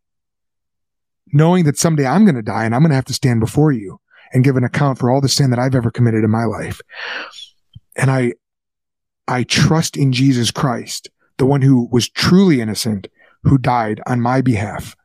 [1.32, 3.72] knowing that someday I'm going to die and I'm going to have to stand before
[3.72, 4.00] you
[4.32, 6.80] and give an account for all the sin that I've ever committed in my life.
[7.96, 8.32] And I,
[9.28, 13.08] I trust in Jesus Christ, the one who was truly innocent,
[13.44, 14.96] who died on my behalf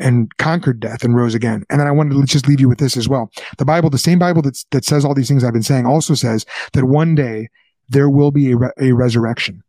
[0.00, 1.64] and conquered death and rose again.
[1.70, 3.30] And then I wanted to just leave you with this as well.
[3.58, 6.14] The Bible, the same Bible that's, that says all these things I've been saying also
[6.14, 7.48] says that one day
[7.88, 9.62] there will be a, re- a resurrection.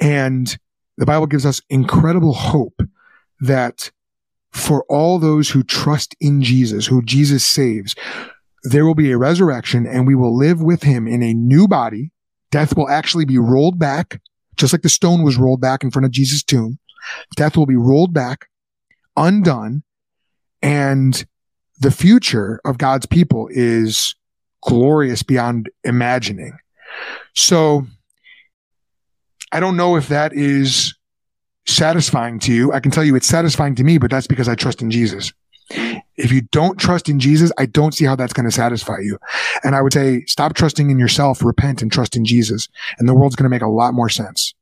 [0.00, 0.56] And
[0.96, 2.80] the Bible gives us incredible hope
[3.40, 3.90] that
[4.52, 7.94] for all those who trust in Jesus, who Jesus saves,
[8.64, 12.10] there will be a resurrection and we will live with him in a new body.
[12.50, 14.20] Death will actually be rolled back,
[14.56, 16.78] just like the stone was rolled back in front of Jesus' tomb.
[17.36, 18.48] Death will be rolled back
[19.16, 19.82] undone
[20.62, 21.24] and
[21.78, 24.14] the future of God's people is
[24.62, 26.58] glorious beyond imagining.
[27.34, 27.86] So
[29.52, 30.94] I don't know if that is
[31.66, 32.72] satisfying to you.
[32.72, 35.32] I can tell you it's satisfying to me, but that's because I trust in Jesus.
[36.16, 39.18] If you don't trust in Jesus, I don't see how that's going to satisfy you.
[39.62, 43.14] And I would say stop trusting in yourself, repent and trust in Jesus, and the
[43.14, 44.52] world's going to make a lot more sense.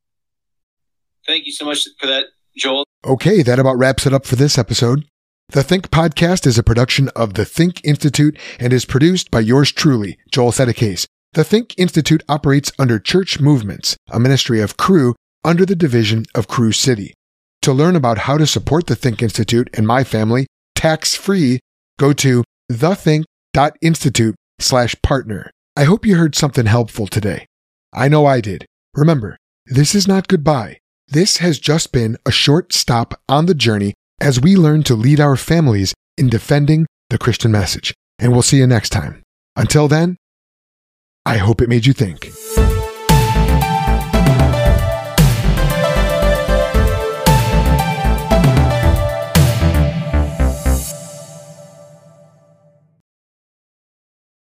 [1.27, 2.27] Thank you so much for that,
[2.59, 2.85] Joel.
[3.05, 5.07] Okay, that about wraps it up for this episode.
[5.51, 9.73] The Think Podcast is a production of the Think Institute and is produced by yours
[9.73, 11.07] truly, Joel Settecase.
[11.33, 16.49] The Think Institute operates under Church Movements, a ministry of Cru under the division of
[16.49, 17.15] Cru City.
[17.63, 21.61] To learn about how to support the Think Institute and my family tax-free,
[21.99, 25.51] go to thethink.institute slash partner.
[25.77, 27.47] I hope you heard something helpful today.
[27.93, 28.67] I know I did.
[28.95, 29.37] Remember,
[29.67, 30.79] this is not goodbye.
[31.11, 35.21] This has just been a short stop on the journey as we learn to lead
[35.21, 37.95] our families in defending the Christian message.
[38.19, 39.23] And we'll see you next time.
[39.57, 40.19] Until then,
[41.25, 42.31] I hope it made you think.